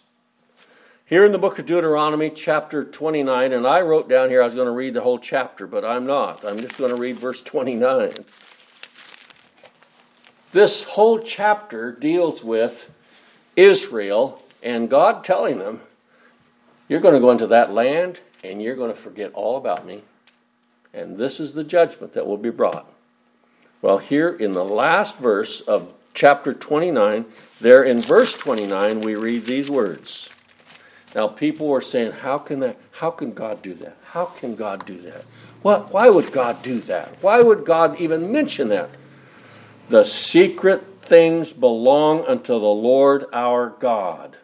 Here 1.04 1.26
in 1.26 1.32
the 1.32 1.38
book 1.38 1.58
of 1.58 1.66
Deuteronomy, 1.66 2.30
chapter 2.30 2.84
29, 2.84 3.52
and 3.52 3.66
I 3.66 3.80
wrote 3.80 4.08
down 4.08 4.30
here 4.30 4.40
I 4.40 4.46
was 4.46 4.54
going 4.54 4.66
to 4.66 4.72
read 4.72 4.94
the 4.94 5.02
whole 5.02 5.18
chapter, 5.18 5.66
but 5.66 5.84
I'm 5.84 6.06
not. 6.06 6.44
I'm 6.44 6.58
just 6.58 6.78
going 6.78 6.90
to 6.90 6.96
read 6.96 7.18
verse 7.18 7.42
29. 7.42 8.14
This 10.52 10.84
whole 10.84 11.18
chapter 11.18 11.92
deals 11.92 12.42
with 12.42 12.90
Israel 13.54 14.42
and 14.62 14.88
God 14.88 15.22
telling 15.22 15.58
them, 15.58 15.80
You're 16.88 17.00
going 17.00 17.14
to 17.14 17.20
go 17.20 17.30
into 17.30 17.46
that 17.48 17.72
land 17.72 18.20
and 18.42 18.62
you're 18.62 18.76
going 18.76 18.92
to 18.92 18.98
forget 18.98 19.32
all 19.34 19.58
about 19.58 19.84
me. 19.84 20.02
And 20.94 21.18
this 21.18 21.40
is 21.40 21.52
the 21.52 21.64
judgment 21.64 22.14
that 22.14 22.26
will 22.26 22.38
be 22.38 22.50
brought. 22.50 22.90
Well, 23.82 23.98
here 23.98 24.28
in 24.28 24.52
the 24.52 24.64
last 24.64 25.16
verse 25.18 25.60
of 25.62 25.92
chapter 26.12 26.52
29, 26.52 27.24
there 27.60 27.82
in 27.82 28.00
verse 28.00 28.34
29, 28.34 29.00
we 29.00 29.14
read 29.14 29.46
these 29.46 29.70
words. 29.70 30.28
Now, 31.14 31.28
people 31.28 31.66
were 31.66 31.80
saying, 31.80 32.12
How 32.12 32.38
can 32.38 32.60
that? 32.60 32.76
How 32.92 33.10
can 33.10 33.32
God 33.32 33.62
do 33.62 33.74
that? 33.74 33.96
How 34.04 34.26
can 34.26 34.54
God 34.54 34.84
do 34.84 35.00
that? 35.02 35.24
What, 35.62 35.92
why 35.92 36.08
would 36.08 36.32
God 36.32 36.62
do 36.62 36.80
that? 36.82 37.22
Why 37.22 37.40
would 37.40 37.64
God 37.64 38.00
even 38.00 38.30
mention 38.30 38.68
that? 38.68 38.90
The 39.88 40.04
secret 40.04 41.02
things 41.02 41.52
belong 41.52 42.24
unto 42.26 42.52
the 42.52 42.58
Lord 42.58 43.26
our 43.32 43.70
God. 43.70 44.36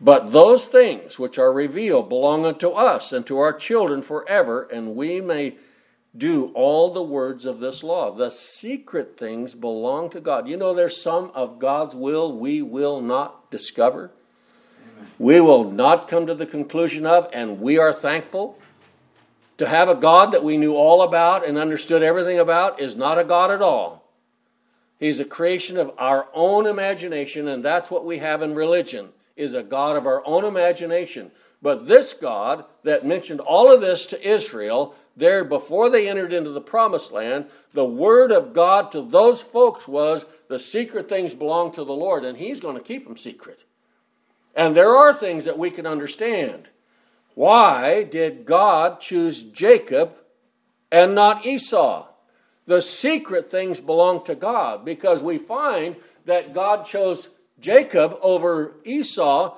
But 0.00 0.32
those 0.32 0.64
things 0.64 1.18
which 1.18 1.38
are 1.38 1.52
revealed 1.52 2.08
belong 2.08 2.44
unto 2.44 2.70
us 2.70 3.12
and 3.12 3.26
to 3.26 3.38
our 3.38 3.52
children 3.52 4.02
forever, 4.02 4.62
and 4.70 4.94
we 4.94 5.20
may 5.20 5.56
do 6.16 6.50
all 6.54 6.92
the 6.92 7.02
words 7.02 7.44
of 7.44 7.60
this 7.60 7.82
law. 7.82 8.10
The 8.10 8.30
secret 8.30 9.16
things 9.16 9.54
belong 9.54 10.10
to 10.10 10.20
God. 10.20 10.48
You 10.48 10.56
know, 10.56 10.74
there's 10.74 11.00
some 11.00 11.30
of 11.34 11.58
God's 11.58 11.94
will 11.94 12.32
we 12.36 12.62
will 12.62 13.00
not 13.00 13.50
discover. 13.50 14.10
We 15.18 15.40
will 15.40 15.70
not 15.70 16.08
come 16.08 16.26
to 16.26 16.34
the 16.34 16.46
conclusion 16.46 17.06
of, 17.06 17.28
and 17.32 17.60
we 17.60 17.78
are 17.78 17.92
thankful. 17.92 18.58
To 19.58 19.66
have 19.68 19.88
a 19.88 19.94
God 19.94 20.32
that 20.32 20.44
we 20.44 20.56
knew 20.56 20.74
all 20.74 21.02
about 21.02 21.46
and 21.46 21.58
understood 21.58 22.02
everything 22.02 22.38
about 22.38 22.80
is 22.80 22.96
not 22.96 23.18
a 23.18 23.24
God 23.24 23.50
at 23.50 23.62
all. 23.62 24.04
He's 24.98 25.20
a 25.20 25.24
creation 25.24 25.76
of 25.76 25.92
our 25.98 26.26
own 26.34 26.66
imagination, 26.66 27.46
and 27.48 27.64
that's 27.64 27.90
what 27.90 28.04
we 28.04 28.18
have 28.18 28.42
in 28.42 28.54
religion, 28.54 29.10
is 29.36 29.54
a 29.54 29.62
God 29.62 29.96
of 29.96 30.06
our 30.06 30.24
own 30.26 30.44
imagination. 30.44 31.30
But 31.60 31.86
this 31.86 32.12
God 32.12 32.64
that 32.84 33.06
mentioned 33.06 33.40
all 33.40 33.72
of 33.72 33.80
this 33.80 34.06
to 34.06 34.28
Israel 34.28 34.94
there 35.18 35.44
before 35.44 35.90
they 35.90 36.08
entered 36.08 36.32
into 36.32 36.50
the 36.50 36.60
promised 36.60 37.12
land, 37.12 37.46
the 37.72 37.84
word 37.84 38.32
of 38.32 38.52
God 38.52 38.92
to 38.92 39.02
those 39.02 39.40
folks 39.40 39.86
was 39.86 40.24
the 40.48 40.58
secret 40.58 41.08
things 41.08 41.34
belong 41.34 41.72
to 41.72 41.84
the 41.84 41.92
Lord, 41.92 42.24
and 42.24 42.38
He's 42.38 42.60
going 42.60 42.76
to 42.76 42.82
keep 42.82 43.06
them 43.06 43.16
secret. 43.16 43.64
And 44.54 44.76
there 44.76 44.94
are 44.96 45.14
things 45.14 45.44
that 45.44 45.58
we 45.58 45.70
can 45.70 45.86
understand. 45.86 46.68
Why 47.34 48.02
did 48.02 48.44
God 48.44 49.00
choose 49.00 49.42
Jacob 49.42 50.14
and 50.90 51.14
not 51.14 51.46
Esau? 51.46 52.08
The 52.66 52.82
secret 52.82 53.50
things 53.50 53.80
belong 53.80 54.24
to 54.24 54.34
God 54.34 54.84
because 54.84 55.22
we 55.22 55.38
find 55.38 55.96
that 56.26 56.52
God 56.52 56.84
chose 56.84 57.28
Jacob 57.60 58.18
over 58.20 58.74
Esau 58.84 59.56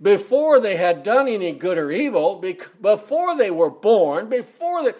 before 0.00 0.60
they 0.60 0.76
had 0.76 1.02
done 1.02 1.28
any 1.28 1.52
good 1.52 1.78
or 1.78 1.90
evil, 1.90 2.42
before 2.80 3.36
they 3.36 3.50
were 3.50 3.70
born, 3.70 4.28
before 4.28 4.84
they, 4.84 4.92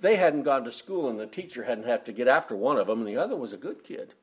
they 0.00 0.16
hadn't 0.16 0.44
gone 0.44 0.64
to 0.64 0.72
school 0.72 1.08
and 1.08 1.18
the 1.18 1.26
teacher 1.26 1.64
hadn't 1.64 1.86
had 1.86 2.04
to 2.06 2.12
get 2.12 2.28
after 2.28 2.54
one 2.54 2.78
of 2.78 2.86
them 2.86 3.00
and 3.00 3.08
the 3.08 3.16
other 3.16 3.36
was 3.36 3.52
a 3.52 3.58
good 3.58 3.82
kid. 3.82 4.14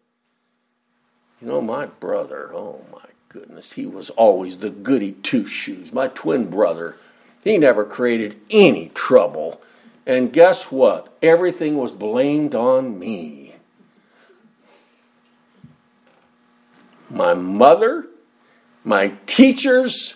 You 1.42 1.48
know, 1.48 1.62
my 1.62 1.88
brother, 1.88 2.54
oh 2.54 2.86
my 2.92 3.06
goodness, 3.28 3.74
he 3.74 3.86
was 3.86 4.10
always 4.12 4.60
the 4.60 4.70
goody 4.70 5.12
two 5.12 5.46
shoes. 5.46 5.92
My 5.92 6.08
twin 6.08 6.50
brother, 6.50 6.96
he 7.44 7.58
never 7.58 7.84
created 7.84 8.40
any 8.50 8.90
trouble. 8.90 9.62
And 10.06 10.32
guess 10.32 10.72
what? 10.72 11.18
Everything 11.22 11.78
was 11.78 11.92
blamed 11.92 12.56
on 12.56 12.98
me. 12.98 13.56
My 17.10 17.34
mother, 17.34 18.08
my 18.84 19.10
teachers, 19.26 20.16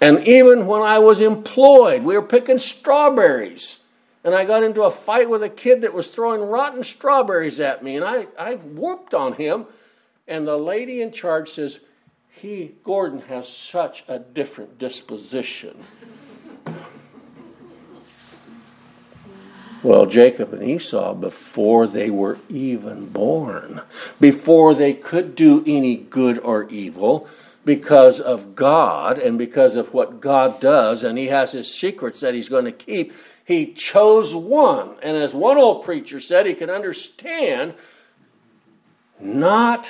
and 0.00 0.26
even 0.26 0.66
when 0.66 0.82
I 0.82 0.98
was 0.98 1.20
employed, 1.20 2.02
we 2.02 2.14
were 2.14 2.22
picking 2.22 2.58
strawberries. 2.58 3.78
And 4.24 4.34
I 4.34 4.44
got 4.44 4.62
into 4.62 4.82
a 4.82 4.90
fight 4.90 5.28
with 5.28 5.42
a 5.42 5.48
kid 5.48 5.80
that 5.80 5.94
was 5.94 6.08
throwing 6.08 6.42
rotten 6.42 6.84
strawberries 6.84 7.58
at 7.58 7.82
me, 7.82 7.96
and 7.96 8.04
I, 8.04 8.26
I 8.38 8.54
whooped 8.54 9.14
on 9.14 9.34
him. 9.34 9.66
And 10.28 10.46
the 10.46 10.56
lady 10.56 11.02
in 11.02 11.10
charge 11.10 11.50
says, 11.50 11.80
He, 12.30 12.74
Gordon, 12.84 13.22
has 13.22 13.48
such 13.48 14.04
a 14.06 14.18
different 14.18 14.78
disposition. 14.78 15.84
Well, 19.82 20.06
Jacob 20.06 20.52
and 20.52 20.62
Esau, 20.62 21.14
before 21.14 21.88
they 21.88 22.08
were 22.08 22.38
even 22.48 23.06
born, 23.06 23.82
before 24.20 24.76
they 24.76 24.92
could 24.92 25.34
do 25.34 25.64
any 25.66 25.96
good 25.96 26.38
or 26.38 26.68
evil, 26.68 27.28
because 27.64 28.20
of 28.20 28.54
God 28.54 29.18
and 29.18 29.38
because 29.38 29.76
of 29.76 29.94
what 29.94 30.20
God 30.20 30.60
does, 30.60 31.04
and 31.04 31.16
He 31.16 31.26
has 31.26 31.52
His 31.52 31.72
secrets 31.72 32.20
that 32.20 32.34
He's 32.34 32.48
going 32.48 32.64
to 32.64 32.72
keep, 32.72 33.12
He 33.44 33.72
chose 33.72 34.34
one. 34.34 34.96
And 35.02 35.16
as 35.16 35.34
one 35.34 35.58
old 35.58 35.84
preacher 35.84 36.20
said, 36.20 36.46
he 36.46 36.54
can 36.54 36.70
understand 36.70 37.74
not 39.20 39.88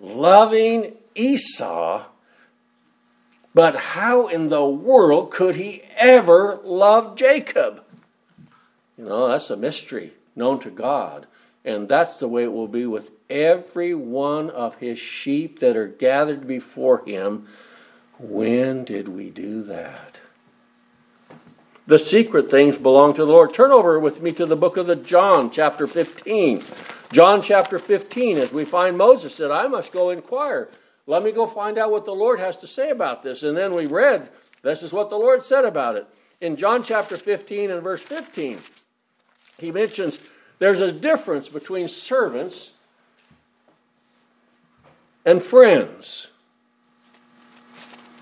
loving 0.00 0.94
Esau 1.14 2.04
But 3.54 3.76
how 3.76 4.26
in 4.26 4.48
the 4.48 4.64
world 4.64 5.30
could 5.30 5.54
he 5.56 5.82
ever 5.96 6.60
love 6.64 7.16
Jacob? 7.16 7.84
You 8.98 9.04
know, 9.04 9.28
that's 9.28 9.48
a 9.48 9.56
mystery 9.56 10.12
known 10.34 10.58
to 10.60 10.70
God. 10.70 11.26
And 11.64 11.88
that's 11.88 12.18
the 12.18 12.28
way 12.28 12.42
it 12.42 12.52
will 12.52 12.68
be 12.68 12.84
with 12.84 13.13
every 13.28 13.94
one 13.94 14.50
of 14.50 14.76
his 14.76 14.98
sheep 14.98 15.60
that 15.60 15.76
are 15.76 15.88
gathered 15.88 16.46
before 16.46 17.04
him. 17.04 17.46
When 18.18 18.84
did 18.84 19.08
we 19.08 19.30
do 19.30 19.62
that? 19.64 20.20
The 21.86 21.98
secret 21.98 22.50
things 22.50 22.78
belong 22.78 23.14
to 23.14 23.24
the 23.24 23.32
Lord. 23.32 23.52
Turn 23.52 23.70
over 23.70 24.00
with 24.00 24.22
me 24.22 24.32
to 24.32 24.46
the 24.46 24.56
book 24.56 24.76
of 24.76 24.86
the 24.86 24.96
John, 24.96 25.50
chapter 25.50 25.86
15. 25.86 26.62
John 27.12 27.42
chapter 27.42 27.78
15, 27.78 28.38
as 28.38 28.52
we 28.52 28.64
find 28.64 28.96
Moses 28.96 29.34
said, 29.34 29.50
I 29.50 29.66
must 29.68 29.92
go 29.92 30.08
inquire. 30.10 30.70
Let 31.06 31.22
me 31.22 31.30
go 31.30 31.46
find 31.46 31.76
out 31.76 31.90
what 31.90 32.06
the 32.06 32.14
Lord 32.14 32.40
has 32.40 32.56
to 32.58 32.66
say 32.66 32.88
about 32.88 33.22
this. 33.22 33.42
And 33.42 33.56
then 33.56 33.72
we 33.72 33.84
read, 33.84 34.30
this 34.62 34.82
is 34.82 34.92
what 34.92 35.10
the 35.10 35.18
Lord 35.18 35.42
said 35.42 35.66
about 35.66 35.96
it. 35.96 36.06
In 36.40 36.56
John 36.56 36.82
chapter 36.82 37.16
15 37.16 37.70
and 37.70 37.82
verse 37.82 38.02
15, 38.02 38.60
he 39.58 39.70
mentions 39.70 40.18
there's 40.58 40.80
a 40.80 40.90
difference 40.90 41.48
between 41.48 41.88
servants 41.88 42.70
and 45.24 45.42
friends. 45.42 46.28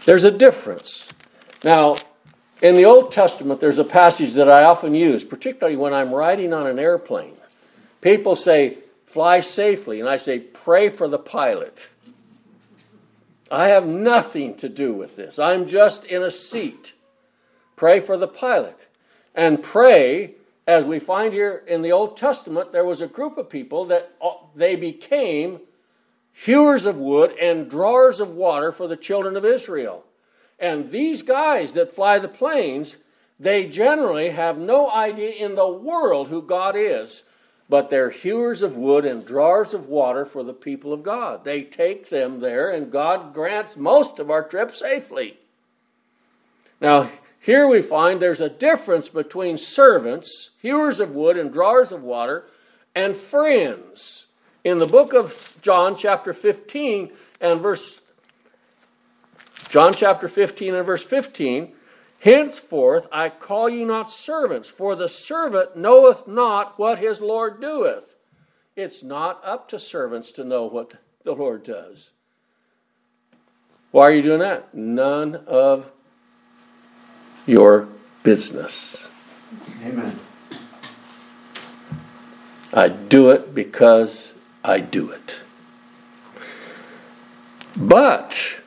There's 0.04 0.24
a 0.24 0.30
difference. 0.30 1.08
Now, 1.62 1.96
in 2.60 2.74
the 2.74 2.84
Old 2.84 3.12
Testament, 3.12 3.60
there's 3.60 3.78
a 3.78 3.84
passage 3.84 4.32
that 4.34 4.48
I 4.48 4.64
often 4.64 4.94
use, 4.94 5.24
particularly 5.24 5.76
when 5.76 5.92
I'm 5.92 6.14
riding 6.14 6.52
on 6.52 6.66
an 6.66 6.78
airplane. 6.78 7.34
People 8.00 8.36
say, 8.36 8.78
fly 9.06 9.40
safely, 9.40 10.00
and 10.00 10.08
I 10.08 10.16
say, 10.16 10.38
pray 10.38 10.88
for 10.88 11.08
the 11.08 11.18
pilot. 11.18 11.88
I 13.50 13.68
have 13.68 13.86
nothing 13.86 14.56
to 14.56 14.68
do 14.68 14.94
with 14.94 15.16
this. 15.16 15.38
I'm 15.38 15.66
just 15.66 16.04
in 16.04 16.22
a 16.22 16.30
seat. 16.30 16.94
Pray 17.76 18.00
for 18.00 18.16
the 18.16 18.28
pilot. 18.28 18.88
And 19.34 19.62
pray, 19.62 20.34
as 20.66 20.86
we 20.86 20.98
find 20.98 21.34
here 21.34 21.62
in 21.66 21.82
the 21.82 21.92
Old 21.92 22.16
Testament, 22.16 22.72
there 22.72 22.84
was 22.84 23.00
a 23.00 23.06
group 23.06 23.36
of 23.38 23.50
people 23.50 23.84
that 23.86 24.14
uh, 24.22 24.30
they 24.54 24.76
became 24.76 25.60
hewers 26.32 26.86
of 26.86 26.96
wood 26.96 27.34
and 27.40 27.70
drawers 27.70 28.20
of 28.20 28.30
water 28.30 28.72
for 28.72 28.88
the 28.88 28.96
children 28.96 29.36
of 29.36 29.44
Israel. 29.44 30.04
And 30.58 30.90
these 30.90 31.22
guys 31.22 31.72
that 31.72 31.94
fly 31.94 32.18
the 32.18 32.28
planes, 32.28 32.96
they 33.38 33.66
generally 33.66 34.30
have 34.30 34.58
no 34.58 34.90
idea 34.90 35.30
in 35.30 35.54
the 35.54 35.68
world 35.68 36.28
who 36.28 36.42
God 36.42 36.74
is, 36.76 37.24
but 37.68 37.90
they're 37.90 38.10
hewers 38.10 38.62
of 38.62 38.76
wood 38.76 39.04
and 39.04 39.24
drawers 39.24 39.74
of 39.74 39.88
water 39.88 40.24
for 40.24 40.42
the 40.42 40.52
people 40.52 40.92
of 40.92 41.02
God. 41.02 41.44
They 41.44 41.62
take 41.62 42.10
them 42.10 42.40
there, 42.40 42.70
and 42.70 42.92
God 42.92 43.34
grants 43.34 43.76
most 43.76 44.18
of 44.18 44.30
our 44.30 44.42
trip 44.42 44.70
safely. 44.70 45.38
Now, 46.80 47.10
here 47.40 47.66
we 47.66 47.82
find 47.82 48.20
there's 48.20 48.40
a 48.40 48.48
difference 48.48 49.08
between 49.08 49.58
servants, 49.58 50.50
hewers 50.60 51.00
of 51.00 51.14
wood 51.16 51.36
and 51.36 51.52
drawers 51.52 51.90
of 51.90 52.02
water, 52.02 52.44
and 52.94 53.16
friends 53.16 54.26
in 54.64 54.78
the 54.78 54.86
book 54.86 55.12
of 55.12 55.56
John, 55.60 55.96
chapter 55.96 56.32
15, 56.32 57.10
and 57.40 57.60
verse 57.60 58.00
John 59.68 59.94
chapter 59.94 60.28
15 60.28 60.74
and 60.74 60.84
verse 60.84 61.02
15, 61.02 61.72
henceforth 62.20 63.06
I 63.10 63.30
call 63.30 63.70
you 63.70 63.86
not 63.86 64.10
servants, 64.10 64.68
for 64.68 64.94
the 64.94 65.08
servant 65.08 65.76
knoweth 65.76 66.28
not 66.28 66.78
what 66.78 66.98
his 66.98 67.22
Lord 67.22 67.58
doeth. 67.58 68.14
It's 68.76 69.02
not 69.02 69.40
up 69.44 69.68
to 69.70 69.78
servants 69.78 70.30
to 70.32 70.44
know 70.44 70.66
what 70.66 70.94
the 71.24 71.32
Lord 71.32 71.62
does. 71.64 72.10
Why 73.92 74.08
are 74.08 74.12
you 74.12 74.22
doing 74.22 74.40
that? 74.40 74.74
None 74.74 75.36
of 75.46 75.90
your 77.46 77.88
business. 78.22 79.10
Amen. 79.82 80.18
I 82.74 82.88
do 82.88 83.30
it 83.30 83.54
because 83.54 84.34
I 84.64 84.80
do 84.80 85.10
it. 85.10 85.40
But 87.76 88.60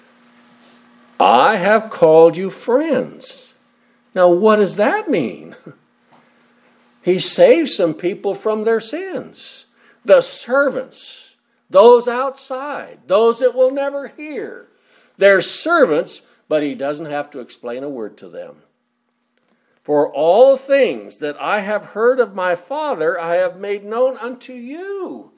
I 1.20 1.58
have 1.58 1.90
called 1.90 2.36
you 2.38 2.50
friends. 2.50 3.54
Now, 4.14 4.30
what 4.30 4.58
does 4.58 4.76
that 4.76 5.10
mean? 5.10 5.56
He 7.02 7.20
saves 7.20 7.76
some 7.76 7.94
people 7.94 8.34
from 8.34 8.64
their 8.64 8.82
sins. 8.82 9.66
The 10.04 10.22
servants, 10.22 11.36
those 11.70 12.08
outside, 12.08 13.00
those 13.08 13.40
that 13.40 13.54
will 13.54 13.72
never 13.72 14.08
hear. 14.08 14.68
They're 15.18 15.42
servants, 15.42 16.24
but 16.48 16.64
he 16.64 16.74
doesn't 16.74 17.06
have 17.06 17.30
to 17.32 17.40
explain 17.40 17.84
a 17.84 17.90
word 17.90 18.18
to 18.18 18.30
them. 18.30 18.58
For 19.84 20.12
all 20.12 20.58
things 20.58 21.18
that 21.18 21.40
I 21.40 21.60
have 21.60 21.86
heard 21.86 22.20
of 22.20 22.34
my 22.34 22.56
Father, 22.56 23.20
I 23.20 23.36
have 23.36 23.60
made 23.60 23.86
known 23.86 24.18
unto 24.18 24.54
you. 24.54 25.32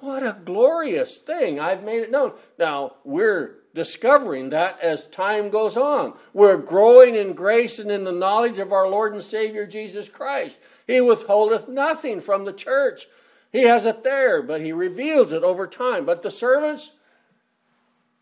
What 0.00 0.22
a 0.22 0.36
glorious 0.44 1.16
thing. 1.16 1.60
I've 1.60 1.84
made 1.84 2.02
it 2.02 2.10
known. 2.10 2.32
Now, 2.58 2.96
we're 3.04 3.56
discovering 3.74 4.50
that 4.50 4.80
as 4.80 5.06
time 5.06 5.48
goes 5.48 5.76
on. 5.76 6.14
We're 6.32 6.56
growing 6.56 7.14
in 7.14 7.34
grace 7.34 7.78
and 7.78 7.90
in 7.90 8.04
the 8.04 8.12
knowledge 8.12 8.58
of 8.58 8.72
our 8.72 8.88
Lord 8.88 9.12
and 9.14 9.22
Savior 9.22 9.66
Jesus 9.66 10.08
Christ. 10.08 10.60
He 10.86 11.00
withholdeth 11.00 11.68
nothing 11.68 12.20
from 12.20 12.44
the 12.44 12.52
church. 12.52 13.06
He 13.52 13.62
has 13.62 13.84
it 13.84 14.02
there, 14.02 14.42
but 14.42 14.60
he 14.60 14.72
reveals 14.72 15.32
it 15.32 15.42
over 15.42 15.66
time. 15.66 16.04
But 16.04 16.22
the 16.22 16.30
servants, 16.30 16.92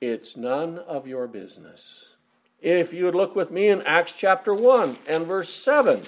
it's 0.00 0.36
none 0.36 0.78
of 0.78 1.06
your 1.06 1.26
business. 1.26 2.14
If 2.60 2.92
you 2.92 3.06
would 3.06 3.14
look 3.14 3.34
with 3.34 3.50
me 3.50 3.68
in 3.68 3.80
Acts 3.82 4.12
chapter 4.12 4.52
1 4.52 4.98
and 5.08 5.26
verse 5.26 5.48
7. 5.48 6.02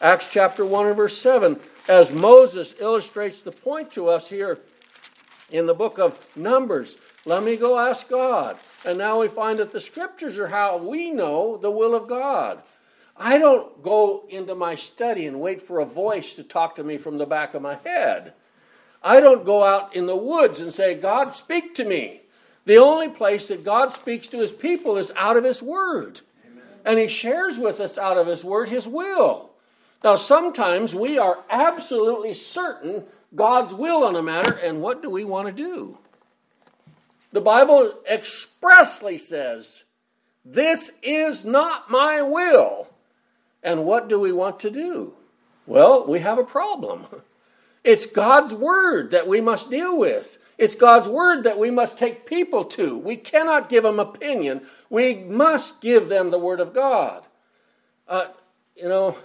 Acts 0.00 0.28
chapter 0.28 0.64
1 0.64 0.86
and 0.86 0.96
verse 0.96 1.18
7, 1.18 1.60
as 1.86 2.10
Moses 2.10 2.74
illustrates 2.80 3.42
the 3.42 3.52
point 3.52 3.90
to 3.92 4.08
us 4.08 4.30
here 4.30 4.60
in 5.50 5.66
the 5.66 5.74
book 5.74 5.98
of 5.98 6.26
Numbers. 6.36 6.96
Let 7.24 7.42
me 7.42 7.56
go 7.56 7.78
ask 7.78 8.08
God. 8.08 8.58
And 8.84 8.98
now 8.98 9.20
we 9.20 9.28
find 9.28 9.58
that 9.58 9.72
the 9.72 9.80
scriptures 9.80 10.38
are 10.38 10.48
how 10.48 10.78
we 10.78 11.10
know 11.10 11.56
the 11.56 11.70
will 11.70 11.94
of 11.94 12.08
God. 12.08 12.62
I 13.16 13.36
don't 13.36 13.82
go 13.82 14.24
into 14.30 14.54
my 14.54 14.74
study 14.74 15.26
and 15.26 15.40
wait 15.40 15.60
for 15.60 15.78
a 15.78 15.84
voice 15.84 16.34
to 16.36 16.42
talk 16.42 16.76
to 16.76 16.84
me 16.84 16.96
from 16.96 17.18
the 17.18 17.26
back 17.26 17.52
of 17.52 17.60
my 17.60 17.78
head. 17.84 18.32
I 19.02 19.20
don't 19.20 19.44
go 19.44 19.62
out 19.64 19.94
in 19.94 20.06
the 20.06 20.16
woods 20.16 20.60
and 20.60 20.72
say, 20.72 20.94
God, 20.94 21.34
speak 21.34 21.74
to 21.74 21.84
me. 21.84 22.22
The 22.64 22.78
only 22.78 23.08
place 23.08 23.48
that 23.48 23.64
God 23.64 23.90
speaks 23.90 24.28
to 24.28 24.38
his 24.38 24.52
people 24.52 24.96
is 24.96 25.12
out 25.16 25.36
of 25.36 25.44
his 25.44 25.62
word. 25.62 26.20
Amen. 26.46 26.64
And 26.84 26.98
he 26.98 27.08
shares 27.08 27.58
with 27.58 27.80
us 27.80 27.98
out 27.98 28.16
of 28.16 28.26
his 28.26 28.44
word 28.44 28.68
his 28.68 28.86
will. 28.86 29.50
Now, 30.02 30.16
sometimes 30.16 30.94
we 30.94 31.18
are 31.18 31.44
absolutely 31.50 32.32
certain 32.32 33.04
God's 33.34 33.72
will 33.72 34.04
on 34.04 34.16
a 34.16 34.22
matter, 34.22 34.54
and 34.54 34.82
what 34.82 35.02
do 35.02 35.10
we 35.10 35.24
want 35.24 35.46
to 35.48 35.52
do? 35.52 35.98
The 37.32 37.40
Bible 37.40 37.94
expressly 38.10 39.18
says, 39.18 39.84
This 40.44 40.90
is 41.02 41.44
not 41.44 41.90
my 41.90 42.22
will. 42.22 42.88
And 43.62 43.84
what 43.84 44.08
do 44.08 44.18
we 44.18 44.32
want 44.32 44.58
to 44.60 44.70
do? 44.70 45.14
Well, 45.66 46.06
we 46.06 46.20
have 46.20 46.38
a 46.38 46.44
problem. 46.44 47.06
It's 47.82 48.04
God's 48.04 48.52
word 48.52 49.10
that 49.12 49.26
we 49.26 49.40
must 49.40 49.70
deal 49.70 49.96
with. 49.96 50.36
It's 50.58 50.74
God's 50.74 51.08
word 51.08 51.44
that 51.44 51.58
we 51.58 51.70
must 51.70 51.96
take 51.96 52.26
people 52.26 52.62
to. 52.66 52.98
We 52.98 53.16
cannot 53.16 53.70
give 53.70 53.84
them 53.84 53.98
opinion. 53.98 54.66
We 54.90 55.14
must 55.14 55.80
give 55.80 56.10
them 56.10 56.30
the 56.30 56.38
word 56.38 56.60
of 56.60 56.74
God. 56.74 57.24
Uh, 58.06 58.26
you 58.76 58.86
know, 58.86 59.16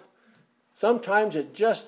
sometimes 0.73 1.35
it 1.35 1.53
just 1.53 1.85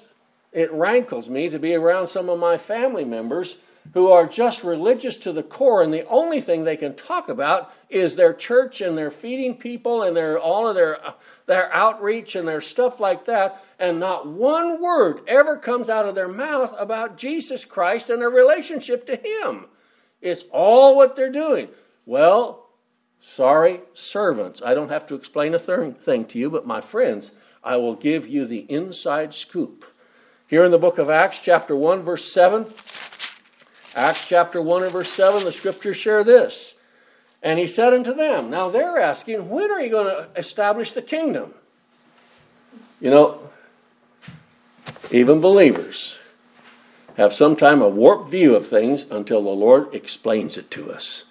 it 0.57 0.71
rankles 0.71 1.29
me 1.29 1.49
to 1.49 1.59
be 1.59 1.75
around 1.75 2.07
some 2.07 2.29
of 2.29 2.39
my 2.39 2.57
family 2.57 3.05
members 3.05 3.57
who 3.93 4.11
are 4.11 4.25
just 4.25 4.63
religious 4.63 5.15
to 5.15 5.31
the 5.31 5.43
core, 5.43 5.83
and 5.83 5.93
the 5.93 6.07
only 6.07 6.41
thing 6.41 6.63
they 6.63 6.75
can 6.75 6.95
talk 6.95 7.29
about 7.29 7.71
is 7.91 8.15
their 8.15 8.33
church 8.33 8.81
and 8.81 8.97
their 8.97 9.11
feeding 9.11 9.55
people 9.55 10.01
and 10.01 10.17
their 10.17 10.37
all 10.37 10.67
of 10.67 10.73
their 10.73 10.97
their 11.45 11.71
outreach 11.71 12.35
and 12.35 12.47
their 12.47 12.59
stuff 12.59 12.99
like 12.99 13.25
that, 13.25 13.63
and 13.77 13.99
not 13.99 14.27
one 14.27 14.81
word 14.81 15.21
ever 15.27 15.57
comes 15.57 15.91
out 15.91 16.07
of 16.07 16.15
their 16.15 16.27
mouth 16.27 16.73
about 16.79 17.17
Jesus 17.17 17.63
Christ 17.63 18.09
and 18.09 18.19
their 18.19 18.29
relationship 18.29 19.05
to 19.05 19.15
Him. 19.15 19.67
It's 20.21 20.45
all 20.51 20.95
what 20.95 21.15
they're 21.15 21.31
doing. 21.31 21.69
Well, 22.03 22.67
sorry, 23.21 23.81
servants. 23.93 24.59
I 24.65 24.73
don't 24.73 24.89
have 24.89 25.05
to 25.07 25.15
explain 25.15 25.53
a 25.53 25.59
thing 25.59 26.25
to 26.25 26.39
you, 26.39 26.49
but 26.49 26.65
my 26.65 26.81
friends, 26.81 27.29
I 27.63 27.77
will 27.77 27.95
give 27.95 28.27
you 28.27 28.45
the 28.45 28.65
inside 28.71 29.35
scoop 29.35 29.85
here 30.47 30.63
in 30.63 30.71
the 30.71 30.77
book 30.77 30.97
of 30.97 31.09
Acts, 31.09 31.41
chapter 31.41 31.75
1, 31.75 32.01
verse 32.01 32.31
7, 32.31 32.65
Acts 33.95 34.27
chapter 34.27 34.61
1 34.61 34.83
and 34.83 34.91
verse 34.91 35.11
7, 35.11 35.43
the 35.43 35.51
scriptures 35.51 35.97
share 35.97 36.23
this. 36.23 36.75
And 37.43 37.59
he 37.59 37.67
said 37.67 37.93
unto 37.93 38.13
them, 38.13 38.49
Now 38.49 38.69
they're 38.69 38.99
asking, 38.99 39.49
when 39.49 39.71
are 39.71 39.81
you 39.81 39.89
going 39.89 40.05
to 40.05 40.29
establish 40.39 40.91
the 40.91 41.01
kingdom? 41.01 41.53
You 43.01 43.11
know, 43.11 43.49
even 45.11 45.41
believers 45.41 46.19
have 47.17 47.33
sometimes 47.33 47.81
a 47.81 47.89
warped 47.89 48.29
view 48.29 48.55
of 48.55 48.67
things 48.67 49.05
until 49.09 49.43
the 49.43 49.49
Lord 49.49 49.93
explains 49.93 50.57
it 50.57 50.71
to 50.71 50.91
us. 50.91 51.25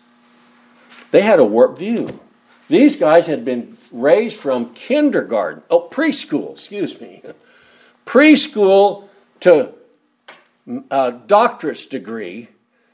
They 1.10 1.22
had 1.22 1.38
a 1.38 1.44
warped 1.44 1.78
view. 1.78 2.20
These 2.68 2.96
guys 2.96 3.26
had 3.26 3.44
been 3.44 3.78
raised 3.92 4.36
from 4.36 4.74
kindergarten, 4.74 5.62
oh, 5.70 5.88
preschool, 5.88 6.52
excuse 6.52 7.00
me, 7.00 7.22
preschool 8.06 9.08
to 9.40 9.74
uh, 10.68 10.72
a 10.90 11.12
doctorate's 11.12 11.86
degree. 11.86 12.48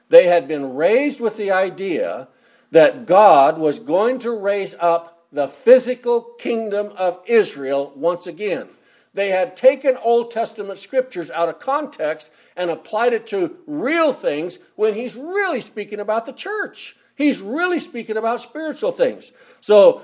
They 0.09 0.27
had 0.27 0.49
been 0.49 0.75
raised 0.75 1.21
with 1.21 1.37
the 1.37 1.53
idea 1.53 2.29
that 2.71 3.07
God 3.07 3.59
was 3.59 3.79
going 3.79 4.19
to 4.21 4.31
raise 4.33 4.75
up 4.81 5.27
the 5.31 5.49
physical 5.49 6.23
kingdom 6.39 6.93
of 6.97 7.21
Israel 7.27 7.93
once 7.95 8.27
again. 8.27 8.69
They 9.15 9.29
had 9.29 9.57
taken 9.57 9.97
Old 9.97 10.31
Testament 10.31 10.79
scriptures 10.79 11.31
out 11.31 11.49
of 11.49 11.59
context 11.59 12.31
and 12.57 12.71
applied 12.71 13.13
it 13.13 13.27
to 13.29 13.57
real 13.67 14.13
things 14.13 14.59
when 14.75 14.95
he's 14.95 15.15
really 15.17 15.61
speaking 15.61 16.01
about 16.01 16.27
the 16.27 16.33
church. 16.33 16.97
He's 17.15 17.41
really 17.41 17.79
speaking 17.79 18.17
about 18.17 18.41
spiritual 18.41 18.91
things. 18.91 19.33
So 19.61 20.03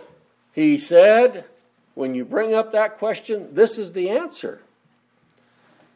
he 0.53 0.79
said, 0.79 1.47
when 1.95 2.15
you 2.15 2.25
bring 2.25 2.55
up 2.55 2.73
that 2.73 2.99
question, 2.99 3.55
this 3.55 3.79
is 3.79 3.93
the 3.93 4.11
answer. 4.11 4.61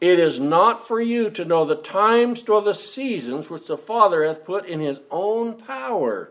It 0.03 0.19
is 0.19 0.37
not 0.37 0.85
for 0.85 0.99
you 0.99 1.29
to 1.29 1.45
know 1.45 1.63
the 1.63 1.77
times 1.77 2.45
nor 2.45 2.61
the 2.61 2.73
seasons 2.73 3.49
which 3.49 3.67
the 3.67 3.77
Father 3.77 4.25
hath 4.25 4.43
put 4.43 4.65
in 4.65 4.81
his 4.81 4.99
own 5.09 5.53
power. 5.53 6.29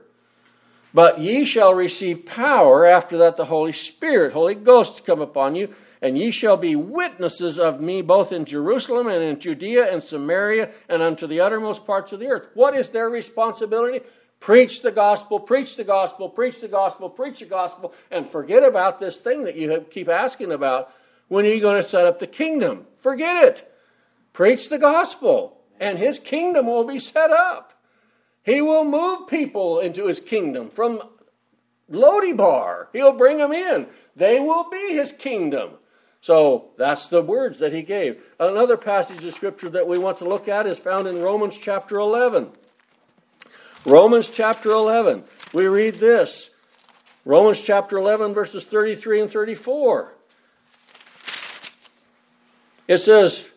But 0.92 1.20
ye 1.20 1.46
shall 1.46 1.72
receive 1.72 2.26
power 2.26 2.85
after 2.85 3.16
that 3.16 3.38
the 3.38 3.46
Holy 3.46 3.72
Spirit, 3.72 4.35
Holy 4.35 4.54
Ghost, 4.54 5.06
come 5.06 5.22
upon 5.22 5.54
you, 5.54 5.74
and 6.02 6.18
ye 6.18 6.30
shall 6.30 6.58
be 6.58 6.76
witnesses 6.76 7.58
of 7.58 7.80
me 7.80 8.02
both 8.02 8.30
in 8.30 8.44
Jerusalem 8.44 9.06
and 9.06 9.24
in 9.24 9.40
Judea 9.40 9.90
and 9.90 10.02
Samaria 10.02 10.68
and 10.87 11.00
unto 11.00 11.26
the 11.26 11.40
uttermost 11.40 11.87
parts 11.87 12.12
of 12.12 12.20
the 12.20 12.26
earth. 12.26 12.48
What 12.52 12.76
is 12.76 12.90
their 12.90 13.08
responsibility? 13.08 14.04
Preach 14.38 14.82
the 14.82 14.92
gospel, 14.92 15.40
preach 15.40 15.76
the 15.76 15.85
gospel, 15.85 16.28
preach 16.28 16.61
the 16.61 16.68
gospel, 16.68 17.08
preach 17.08 17.38
the 17.38 17.46
gospel, 17.46 17.94
and 18.11 18.28
forget 18.28 18.64
about 18.64 19.00
this 19.00 19.18
thing 19.18 19.44
that 19.44 19.56
you 19.56 19.87
keep 19.90 20.11
asking 20.11 20.52
about. 20.52 20.92
When 21.33 21.47
are 21.47 21.49
you 21.49 21.62
going 21.62 21.81
to 21.81 21.88
set 21.88 22.05
up 22.05 22.18
the 22.18 22.27
kingdom? 22.27 22.85
Forget 22.99 23.42
it. 23.42 23.75
Preach 24.35 24.68
the 24.68 24.77
gospel, 24.77 25.62
and 25.81 25.99
his 25.99 26.18
kingdom 26.18 26.66
will 26.66 26.85
be 26.85 26.99
set 26.99 27.31
up. 27.31 27.73
He 28.42 28.61
will 28.61 28.85
move 28.85 29.29
people 29.29 29.81
into 29.81 30.09
his 30.09 30.21
kingdom 30.21 30.68
from 30.68 31.01
Lodebar. 31.90 32.88
He'll 32.92 33.16
bring 33.16 33.38
them 33.38 33.51
in. 33.51 33.87
They 34.14 34.40
will 34.40 34.68
be 34.68 34.92
his 34.92 35.11
kingdom. 35.11 35.79
So 36.21 36.73
that's 36.77 37.09
the 37.09 37.23
words 37.23 37.61
that 37.61 37.73
he 37.73 37.81
gave. 37.81 38.23
Another 38.38 38.77
passage 38.77 39.25
of 39.25 39.33
scripture 39.33 39.71
that 39.71 39.88
we 39.88 39.97
want 39.97 40.18
to 40.18 40.29
look 40.29 40.49
at 40.49 40.66
is 40.66 40.79
found 40.79 41.09
in 41.09 41.23
Romans 41.23 41.59
chapter 41.59 41.99
11. 41.99 42.51
Romans 43.87 44.29
chapter 44.29 44.71
11. 44.71 45.25
We 45.55 45.64
read 45.66 45.95
this 45.95 46.51
Romans 47.25 47.64
chapter 47.64 47.97
11, 47.97 48.35
verses 48.35 48.66
33 48.66 49.23
and 49.23 49.33
34. 49.33 50.16
It 52.88 52.99
says, 52.99 53.49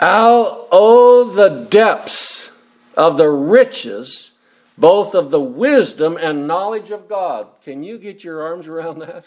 oh, 0.00 1.32
the 1.34 1.66
depths 1.70 2.50
of 2.96 3.16
the 3.16 3.28
riches 3.28 4.32
both 4.78 5.14
of 5.14 5.30
the 5.30 5.40
wisdom 5.40 6.16
and 6.20 6.46
knowledge 6.46 6.90
of 6.90 7.08
God. 7.08 7.48
Can 7.62 7.82
you 7.82 7.98
get 7.98 8.22
your 8.22 8.42
arms 8.42 8.68
around 8.68 8.98
that? 9.00 9.26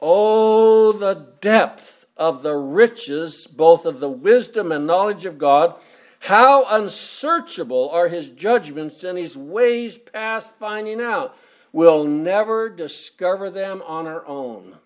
Oh, 0.00 0.92
the 0.92 1.28
depth 1.40 2.06
of 2.16 2.42
the 2.42 2.56
riches, 2.56 3.46
both 3.46 3.84
of 3.84 4.00
the 4.00 4.08
wisdom 4.08 4.72
and 4.72 4.86
knowledge 4.86 5.26
of 5.26 5.38
God. 5.38 5.74
How 6.20 6.64
unsearchable 6.68 7.90
are 7.90 8.08
his 8.08 8.28
judgments 8.28 9.04
and 9.04 9.18
his 9.18 9.36
ways 9.36 9.98
past 9.98 10.52
finding 10.52 11.00
out. 11.00 11.36
We'll 11.72 12.04
never 12.04 12.68
discover 12.68 13.50
them 13.50 13.82
on 13.86 14.06
our 14.06 14.26
own. 14.26 14.76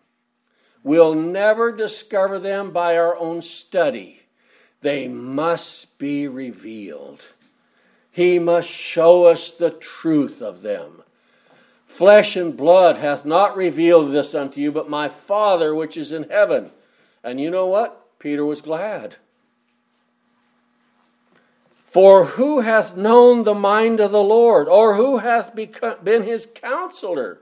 We'll 0.83 1.15
never 1.15 1.73
discover 1.73 2.39
them 2.39 2.71
by 2.71 2.97
our 2.97 3.17
own 3.17 3.41
study. 3.41 4.23
They 4.83 5.09
must 5.09 5.99
be 5.99 6.29
revealed. 6.29 7.33
He 8.11 8.39
must 8.39 8.69
show 8.69 9.25
us 9.25 9.51
the 9.51 9.71
truth 9.71 10.43
of 10.43 10.61
them. 10.63 11.03
Flesh 11.87 12.37
and 12.37 12.57
blood 12.57 12.99
hath 12.99 13.25
not 13.25 13.57
revealed 13.57 14.13
this 14.13 14.35
unto 14.35 14.61
you, 14.61 14.71
but 14.71 14.91
my 14.91 15.09
Father 15.09 15.75
which 15.75 15.97
is 15.97 16.13
in 16.13 16.29
heaven. 16.29 16.71
And 17.23 17.41
you 17.41 17.51
know 17.51 17.67
what? 17.67 18.19
Peter 18.19 18.45
was 18.45 18.61
glad. 18.61 19.17
For 21.95 22.25
who 22.25 22.59
hath 22.59 22.97
known 22.97 23.45
the 23.45 23.55
mind 23.55 24.01
of 24.01 24.11
the 24.11 24.21
Lord, 24.21 24.67
or 24.67 24.97
who 24.97 25.19
hath 25.19 25.55
been 25.55 26.25
his 26.25 26.45
counselor? 26.53 27.39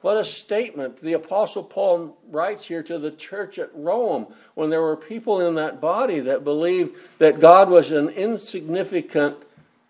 What 0.00 0.16
a 0.16 0.24
statement 0.24 1.02
the 1.02 1.12
Apostle 1.12 1.62
Paul 1.62 2.16
writes 2.30 2.64
here 2.64 2.82
to 2.84 2.98
the 2.98 3.10
church 3.10 3.58
at 3.58 3.68
Rome 3.74 4.28
when 4.54 4.70
there 4.70 4.80
were 4.80 4.96
people 4.96 5.46
in 5.46 5.56
that 5.56 5.78
body 5.78 6.20
that 6.20 6.42
believed 6.42 6.96
that 7.18 7.38
God 7.38 7.68
was 7.68 7.92
an 7.92 8.08
insignificant 8.08 9.36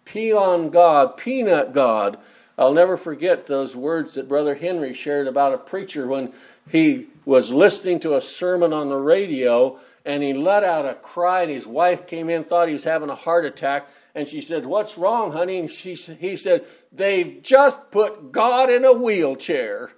peon 0.05 0.71
God, 0.71 1.17
peanut 1.17 1.73
God. 1.73 2.19
I'll 2.59 2.75
never 2.75 2.97
forget 2.97 3.47
those 3.47 3.77
words 3.77 4.15
that 4.15 4.29
Brother 4.29 4.57
Henry 4.57 4.95
shared 4.95 5.29
about 5.29 5.55
a 5.55 5.59
preacher 5.59 6.09
when 6.09 6.33
he 6.69 7.07
was 7.25 7.53
listening 7.53 8.01
to 8.01 8.17
a 8.17 8.21
sermon 8.21 8.73
on 8.73 8.89
the 8.89 8.97
radio 8.97 9.79
and 10.05 10.23
he 10.23 10.33
let 10.33 10.65
out 10.65 10.87
a 10.87 10.95
cry 10.95 11.43
and 11.43 11.51
his 11.51 11.67
wife 11.67 12.07
came 12.07 12.29
in 12.29 12.45
thought 12.45 12.69
he 12.69 12.73
was 12.73 12.85
having 12.85 13.09
a 13.09 13.15
heart 13.15 13.45
attack 13.45 13.89
and 14.15 14.29
she 14.29 14.41
said 14.41 14.67
what's 14.67 14.99
wrong 14.99 15.33
honey 15.33 15.59
and 15.59 15.71
she, 15.71 15.95
he 15.95 16.37
said 16.37 16.65
they've 16.91 17.43
just 17.43 17.91
put 17.91 18.33
god 18.33 18.71
in 18.71 18.85
a 18.85 18.93
wheelchair 18.93 19.93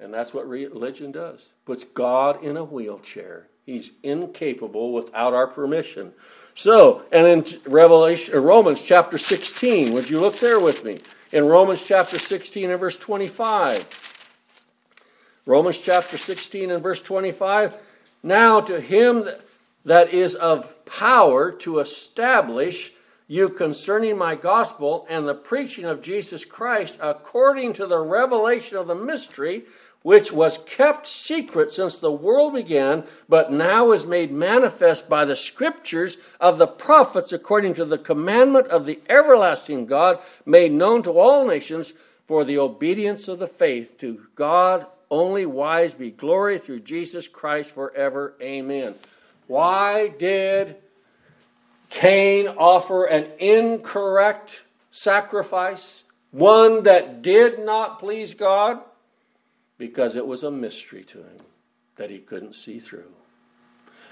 and 0.00 0.12
that's 0.12 0.34
what 0.34 0.48
religion 0.48 1.12
does 1.12 1.50
puts 1.64 1.84
god 1.84 2.42
in 2.42 2.56
a 2.56 2.64
wheelchair 2.64 3.48
he's 3.64 3.92
incapable 4.02 4.92
without 4.92 5.34
our 5.34 5.46
permission 5.46 6.12
so, 6.54 7.02
and 7.10 7.26
in 7.26 7.44
Revelation, 7.66 8.34
uh, 8.34 8.38
Romans 8.38 8.80
chapter 8.80 9.18
16, 9.18 9.92
would 9.92 10.08
you 10.08 10.18
look 10.18 10.38
there 10.38 10.60
with 10.60 10.84
me? 10.84 10.98
In 11.32 11.46
Romans 11.46 11.82
chapter 11.82 12.18
16 12.18 12.70
and 12.70 12.78
verse 12.78 12.96
25. 12.96 13.86
Romans 15.46 15.80
chapter 15.80 16.16
16 16.16 16.70
and 16.70 16.82
verse 16.82 17.02
25. 17.02 17.76
Now 18.24 18.62
to 18.62 18.80
him 18.80 19.28
that 19.84 20.14
is 20.14 20.34
of 20.34 20.82
power 20.86 21.52
to 21.52 21.78
establish 21.78 22.92
you 23.28 23.50
concerning 23.50 24.16
my 24.16 24.34
gospel 24.34 25.06
and 25.10 25.28
the 25.28 25.34
preaching 25.34 25.84
of 25.84 26.00
Jesus 26.00 26.46
Christ 26.46 26.96
according 27.02 27.74
to 27.74 27.86
the 27.86 27.98
revelation 27.98 28.78
of 28.78 28.86
the 28.86 28.94
mystery 28.94 29.64
which 30.00 30.32
was 30.32 30.58
kept 30.66 31.06
secret 31.06 31.70
since 31.70 31.98
the 31.98 32.12
world 32.12 32.54
began, 32.54 33.04
but 33.28 33.52
now 33.52 33.92
is 33.92 34.06
made 34.06 34.32
manifest 34.32 35.08
by 35.08 35.26
the 35.26 35.36
scriptures 35.36 36.16
of 36.40 36.56
the 36.56 36.66
prophets 36.66 37.32
according 37.32 37.74
to 37.74 37.84
the 37.84 37.98
commandment 37.98 38.68
of 38.68 38.86
the 38.86 39.00
everlasting 39.08 39.84
God, 39.84 40.18
made 40.46 40.72
known 40.72 41.02
to 41.02 41.18
all 41.18 41.46
nations 41.46 41.92
for 42.26 42.44
the 42.44 42.58
obedience 42.58 43.28
of 43.28 43.38
the 43.38 43.48
faith. 43.48 43.98
To 43.98 44.26
God 44.34 44.86
only 45.14 45.46
wise 45.46 45.94
be 45.94 46.10
glory 46.10 46.58
through 46.58 46.80
Jesus 46.80 47.28
Christ 47.28 47.72
forever. 47.72 48.34
Amen. 48.42 48.96
Why 49.46 50.08
did 50.08 50.76
Cain 51.88 52.48
offer 52.48 53.04
an 53.04 53.28
incorrect 53.38 54.64
sacrifice? 54.90 56.02
One 56.32 56.82
that 56.82 57.22
did 57.22 57.60
not 57.60 58.00
please 58.00 58.34
God? 58.34 58.80
Because 59.78 60.16
it 60.16 60.26
was 60.26 60.42
a 60.42 60.50
mystery 60.50 61.04
to 61.04 61.18
him 61.18 61.38
that 61.96 62.10
he 62.10 62.18
couldn't 62.18 62.56
see 62.56 62.80
through. 62.80 63.12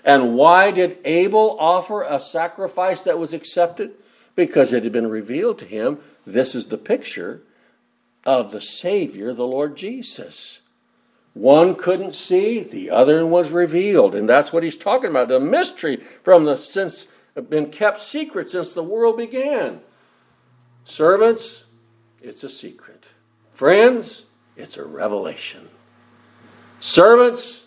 And 0.04 0.34
why 0.34 0.70
did 0.70 0.98
Abel 1.04 1.56
offer 1.58 2.02
a 2.02 2.20
sacrifice 2.20 3.02
that 3.02 3.18
was 3.18 3.32
accepted? 3.32 3.92
Because 4.36 4.72
it 4.72 4.84
had 4.84 4.92
been 4.92 5.10
revealed 5.10 5.58
to 5.58 5.64
him 5.64 5.98
this 6.24 6.54
is 6.54 6.66
the 6.66 6.78
picture 6.78 7.42
of 8.24 8.52
the 8.52 8.60
Savior, 8.60 9.32
the 9.32 9.46
Lord 9.46 9.76
Jesus. 9.76 10.60
One 11.34 11.74
couldn't 11.74 12.14
see, 12.14 12.62
the 12.62 12.90
other 12.90 13.24
was 13.24 13.50
revealed. 13.50 14.14
And 14.14 14.28
that's 14.28 14.52
what 14.52 14.62
he's 14.62 14.76
talking 14.76 15.10
about. 15.10 15.28
The 15.28 15.40
mystery 15.40 16.02
from 16.22 16.44
the 16.44 16.56
since 16.56 17.06
been 17.48 17.70
kept 17.70 17.98
secret 17.98 18.50
since 18.50 18.72
the 18.72 18.82
world 18.82 19.16
began. 19.16 19.80
Servants, 20.84 21.64
it's 22.20 22.44
a 22.44 22.48
secret. 22.48 23.08
Friends, 23.54 24.24
it's 24.56 24.76
a 24.76 24.84
revelation. 24.84 25.70
Servants, 26.80 27.66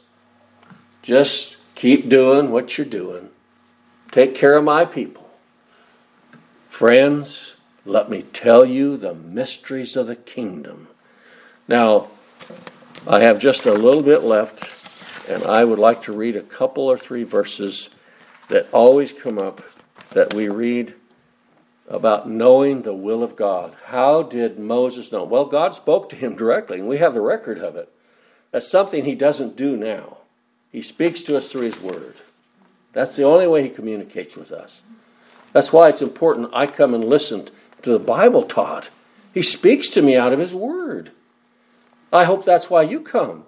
just 1.02 1.56
keep 1.74 2.10
doing 2.10 2.52
what 2.52 2.78
you're 2.78 2.86
doing. 2.86 3.30
Take 4.12 4.36
care 4.36 4.58
of 4.58 4.64
my 4.64 4.86
people. 4.86 5.30
Friends, 6.70 7.56
let 7.86 8.10
me 8.10 8.24
tell 8.34 8.66
you 8.66 8.98
the 8.98 9.16
mysteries 9.16 9.96
of 9.96 10.08
the 10.08 10.16
kingdom. 10.16 10.90
Now, 11.68 12.10
I 13.08 13.20
have 13.20 13.38
just 13.38 13.68
a 13.68 13.74
little 13.74 14.02
bit 14.02 14.24
left, 14.24 15.30
and 15.30 15.44
I 15.44 15.64
would 15.64 15.78
like 15.78 16.02
to 16.04 16.12
read 16.12 16.36
a 16.36 16.42
couple 16.42 16.86
or 16.86 16.98
three 16.98 17.24
verses 17.24 17.92
that 18.48 18.68
always 18.72 19.12
come 19.12 19.38
up 19.38 19.62
that 20.10 20.34
we 20.34 20.50
read 20.50 20.96
about 21.88 22.28
knowing 22.28 22.82
the 22.82 22.96
will 22.96 23.22
of 23.22 23.36
God. 23.36 23.76
How 23.86 24.24
did 24.24 24.58
Moses 24.58 25.12
know? 25.12 25.24
Well, 25.24 25.46
God 25.46 25.76
spoke 25.76 26.10
to 26.10 26.16
him 26.16 26.36
directly, 26.36 26.80
and 26.80 26.88
we 26.88 26.98
have 26.98 27.14
the 27.14 27.22
record 27.22 27.60
of 27.60 27.76
it. 27.76 27.90
That's 28.50 28.68
something 28.68 29.06
he 29.06 29.14
doesn't 29.14 29.56
do 29.56 29.78
now. 29.78 30.18
He 30.72 30.82
speaks 30.82 31.22
to 31.24 31.38
us 31.38 31.52
through 31.52 31.62
his 31.62 31.80
word. 31.80 32.16
That's 32.94 33.16
the 33.16 33.24
only 33.24 33.46
way 33.46 33.62
he 33.62 33.70
communicates 33.70 34.36
with 34.36 34.52
us. 34.52 34.82
That's 35.54 35.72
why 35.72 35.90
it's 35.90 36.02
important 36.02 36.50
I 36.54 36.66
come 36.66 36.96
and 36.96 37.04
listen 37.04 37.50
to 37.84 37.92
the 37.92 38.00
Bible 38.00 38.44
taught. 38.44 38.90
He 39.32 39.44
speaks 39.44 39.90
to 39.90 40.02
me 40.02 40.18
out 40.18 40.34
of 40.34 40.40
his 40.40 40.56
word. 40.56 41.12
I 42.16 42.24
hope 42.24 42.46
that's 42.46 42.70
why 42.70 42.84
you 42.84 43.02
come. 43.02 43.46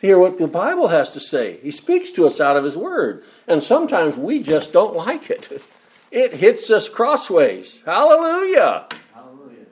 Hear 0.00 0.18
what 0.18 0.38
the 0.38 0.46
Bible 0.46 0.88
has 0.88 1.12
to 1.12 1.20
say. 1.20 1.60
He 1.62 1.70
speaks 1.70 2.10
to 2.12 2.26
us 2.26 2.40
out 2.40 2.56
of 2.56 2.64
his 2.64 2.76
word. 2.76 3.22
And 3.46 3.62
sometimes 3.62 4.16
we 4.16 4.42
just 4.42 4.72
don't 4.72 4.96
like 4.96 5.30
it. 5.30 5.62
It 6.12 6.34
hits 6.34 6.68
us 6.72 6.88
crossways. 6.88 7.82
Hallelujah. 7.82 8.88
Hallelujah. 9.14 9.66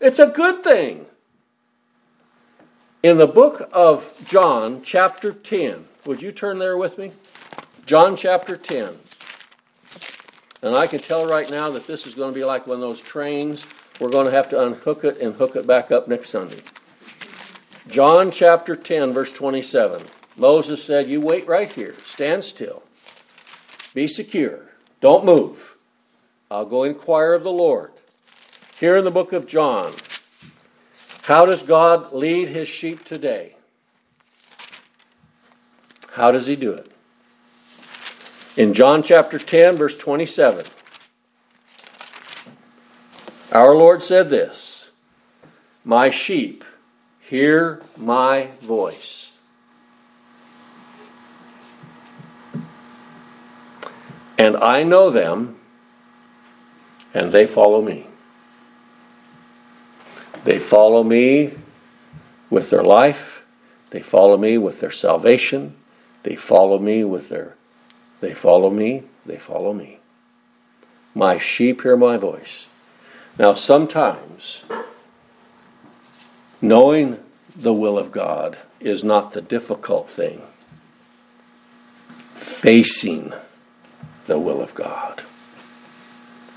It's 0.00 0.18
a 0.18 0.26
good 0.26 0.64
thing. 0.64 1.06
In 3.04 3.18
the 3.18 3.28
book 3.28 3.68
of 3.72 4.12
John, 4.24 4.82
chapter 4.82 5.32
10, 5.32 5.84
would 6.04 6.22
you 6.22 6.32
turn 6.32 6.58
there 6.58 6.76
with 6.76 6.98
me? 6.98 7.12
John 7.86 8.16
chapter 8.16 8.56
10. 8.56 8.98
And 10.60 10.74
I 10.74 10.88
can 10.88 10.98
tell 10.98 11.24
right 11.24 11.48
now 11.48 11.70
that 11.70 11.86
this 11.86 12.04
is 12.04 12.16
going 12.16 12.34
to 12.34 12.36
be 12.36 12.44
like 12.44 12.66
one 12.66 12.74
of 12.74 12.80
those 12.80 13.00
trains. 13.00 13.64
We're 14.00 14.10
going 14.10 14.26
to 14.26 14.32
have 14.32 14.48
to 14.48 14.60
unhook 14.60 15.04
it 15.04 15.20
and 15.20 15.36
hook 15.36 15.54
it 15.54 15.68
back 15.68 15.92
up 15.92 16.08
next 16.08 16.30
Sunday. 16.30 16.62
John 17.88 18.30
chapter 18.30 18.76
10, 18.76 19.14
verse 19.14 19.32
27. 19.32 20.02
Moses 20.36 20.84
said, 20.84 21.06
You 21.06 21.22
wait 21.22 21.48
right 21.48 21.72
here, 21.72 21.94
stand 22.04 22.44
still, 22.44 22.82
be 23.94 24.06
secure. 24.06 24.66
Don't 25.00 25.24
move. 25.24 25.76
I'll 26.50 26.66
go 26.66 26.84
inquire 26.84 27.32
of 27.32 27.44
the 27.44 27.50
Lord. 27.50 27.92
Here 28.78 28.96
in 28.96 29.04
the 29.04 29.10
book 29.10 29.32
of 29.32 29.46
John, 29.46 29.94
how 31.24 31.46
does 31.46 31.62
God 31.62 32.12
lead 32.12 32.48
his 32.48 32.68
sheep 32.68 33.06
today? 33.06 33.56
How 36.12 36.30
does 36.30 36.46
he 36.46 36.56
do 36.56 36.72
it? 36.72 36.90
In 38.54 38.74
John 38.74 39.02
chapter 39.02 39.38
10, 39.38 39.76
verse 39.76 39.96
27, 39.96 40.66
our 43.50 43.74
Lord 43.74 44.02
said 44.02 44.28
this 44.28 44.90
My 45.84 46.10
sheep 46.10 46.64
hear 47.28 47.82
my 47.96 48.48
voice. 48.62 49.32
And 54.38 54.56
I 54.56 54.82
know 54.82 55.10
them, 55.10 55.56
and 57.12 57.32
they 57.32 57.46
follow 57.46 57.82
me. 57.82 58.06
They 60.44 60.58
follow 60.58 61.02
me 61.02 61.52
with 62.48 62.70
their 62.70 62.84
life, 62.84 63.44
they 63.90 64.00
follow 64.00 64.36
me 64.36 64.56
with 64.56 64.80
their 64.80 64.90
salvation, 64.90 65.74
they 66.22 66.36
follow 66.36 66.78
me 66.78 67.04
with 67.04 67.28
their 67.28 67.56
they 68.20 68.34
follow 68.34 68.70
me, 68.70 69.04
they 69.26 69.36
follow 69.36 69.72
me. 69.72 70.00
My 71.14 71.38
sheep 71.38 71.82
hear 71.82 71.96
my 71.96 72.16
voice. 72.16 72.66
Now 73.38 73.54
sometimes 73.54 74.62
knowing 76.60 77.18
the 77.54 77.72
will 77.72 77.98
of 77.98 78.12
God 78.12 78.58
is 78.80 79.02
not 79.02 79.32
the 79.32 79.42
difficult 79.42 80.08
thing. 80.08 80.42
Facing 82.36 83.32
the 84.26 84.38
will 84.38 84.60
of 84.60 84.74
God. 84.74 85.22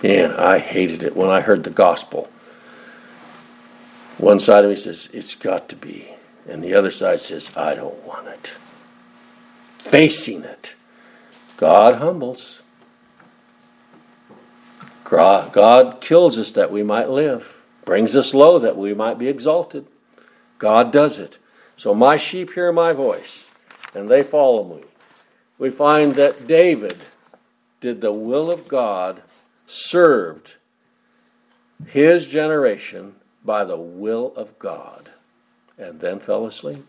Man, 0.04 0.32
I 0.32 0.60
hated 0.60 1.04
it 1.04 1.16
when 1.16 1.30
I 1.30 1.42
heard 1.42 1.64
the 1.64 1.70
gospel. 1.70 2.30
One 4.18 4.40
side 4.40 4.64
of 4.64 4.70
me 4.70 4.76
says, 4.76 5.10
It's 5.14 5.36
got 5.36 5.70
to 5.70 5.76
be. 5.76 6.16
And 6.48 6.64
the 6.64 6.74
other 6.74 6.92
side 6.92 7.22
says, 7.22 7.56
I 7.56 7.76
don't 7.76 8.04
want 8.04 8.28
it. 8.28 8.54
Facing 9.80 10.44
it. 10.44 10.76
God 11.58 11.96
humbles. 11.96 12.62
God 15.04 15.98
kills 16.00 16.38
us 16.38 16.52
that 16.54 16.72
we 16.72 16.84
might 16.84 17.10
live, 17.10 17.61
brings 17.86 18.16
us 18.16 18.34
low 18.34 18.60
that 18.60 18.78
we 18.78 18.94
might 18.94 19.18
be 19.18 19.28
exalted. 19.28 19.86
God 20.60 20.92
does 20.92 21.20
it. 21.20 21.38
So 21.78 21.96
my 21.96 22.18
sheep 22.18 22.54
hear 22.54 22.72
my 22.72 22.94
voice, 22.94 23.50
and 23.94 24.08
they 24.08 24.24
follow 24.24 24.64
me. 24.64 24.84
We 25.58 25.70
find 25.70 26.16
that 26.16 26.48
David 26.48 26.98
did 27.80 28.02
the 28.02 28.12
will 28.12 28.52
of 28.52 28.68
God, 28.68 29.24
served 29.66 30.56
his 31.88 32.28
generation 32.28 33.16
by 33.44 33.64
the 33.64 33.78
will 33.78 34.34
of 34.36 34.58
God, 34.60 35.10
and 35.78 36.00
then 36.00 36.20
fell 36.20 36.46
asleep. 36.46 36.86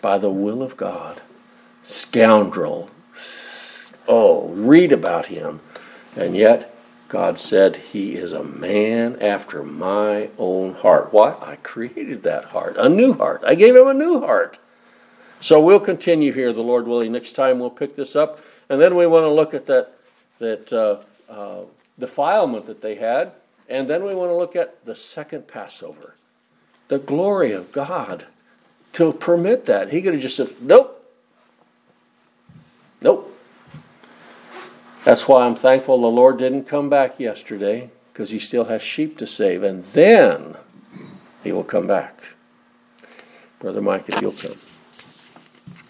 By 0.00 0.18
the 0.18 0.30
will 0.30 0.62
of 0.62 0.76
God. 0.76 1.20
Scoundrel. 1.82 2.90
Oh, 4.08 4.48
read 4.48 4.92
about 4.92 5.26
him. 5.26 5.60
And 6.14 6.36
yet, 6.36 6.75
God 7.08 7.38
said, 7.38 7.76
He 7.76 8.14
is 8.14 8.32
a 8.32 8.42
man 8.42 9.20
after 9.22 9.62
my 9.62 10.30
own 10.38 10.74
heart. 10.74 11.12
Why? 11.12 11.36
I 11.40 11.56
created 11.56 12.22
that 12.24 12.46
heart, 12.46 12.76
a 12.76 12.88
new 12.88 13.14
heart. 13.14 13.42
I 13.46 13.54
gave 13.54 13.76
him 13.76 13.86
a 13.86 13.94
new 13.94 14.20
heart. 14.20 14.58
So 15.40 15.60
we'll 15.60 15.80
continue 15.80 16.32
here, 16.32 16.52
the 16.52 16.62
Lord 16.62 16.88
willing. 16.88 17.12
Next 17.12 17.32
time 17.32 17.58
we'll 17.58 17.70
pick 17.70 17.94
this 17.94 18.16
up. 18.16 18.40
And 18.68 18.80
then 18.80 18.96
we 18.96 19.06
want 19.06 19.24
to 19.24 19.30
look 19.30 19.54
at 19.54 19.66
that, 19.66 19.92
that 20.38 20.72
uh, 20.72 21.32
uh, 21.32 21.64
defilement 21.98 22.66
that 22.66 22.82
they 22.82 22.96
had. 22.96 23.32
And 23.68 23.88
then 23.88 24.04
we 24.04 24.14
want 24.14 24.30
to 24.30 24.36
look 24.36 24.56
at 24.56 24.84
the 24.84 24.94
second 24.94 25.46
Passover. 25.46 26.14
The 26.88 26.98
glory 26.98 27.52
of 27.52 27.72
God 27.72 28.26
to 28.94 29.12
permit 29.12 29.66
that. 29.66 29.92
He 29.92 30.00
could 30.02 30.14
have 30.14 30.22
just 30.22 30.36
said, 30.36 30.54
nope. 30.60 31.04
Nope. 33.00 33.25
That's 35.06 35.28
why 35.28 35.46
I'm 35.46 35.54
thankful 35.54 36.00
the 36.00 36.08
Lord 36.08 36.36
didn't 36.36 36.64
come 36.64 36.90
back 36.90 37.20
yesterday 37.20 37.92
because 38.12 38.30
he 38.30 38.40
still 38.40 38.64
has 38.64 38.82
sheep 38.82 39.16
to 39.18 39.26
save. 39.26 39.62
And 39.62 39.84
then 39.92 40.56
he 41.44 41.52
will 41.52 41.62
come 41.62 41.86
back. 41.86 42.18
Brother 43.60 43.80
Mike, 43.80 44.08
if 44.08 44.20
you'll 44.20 44.32
come. 44.32 44.56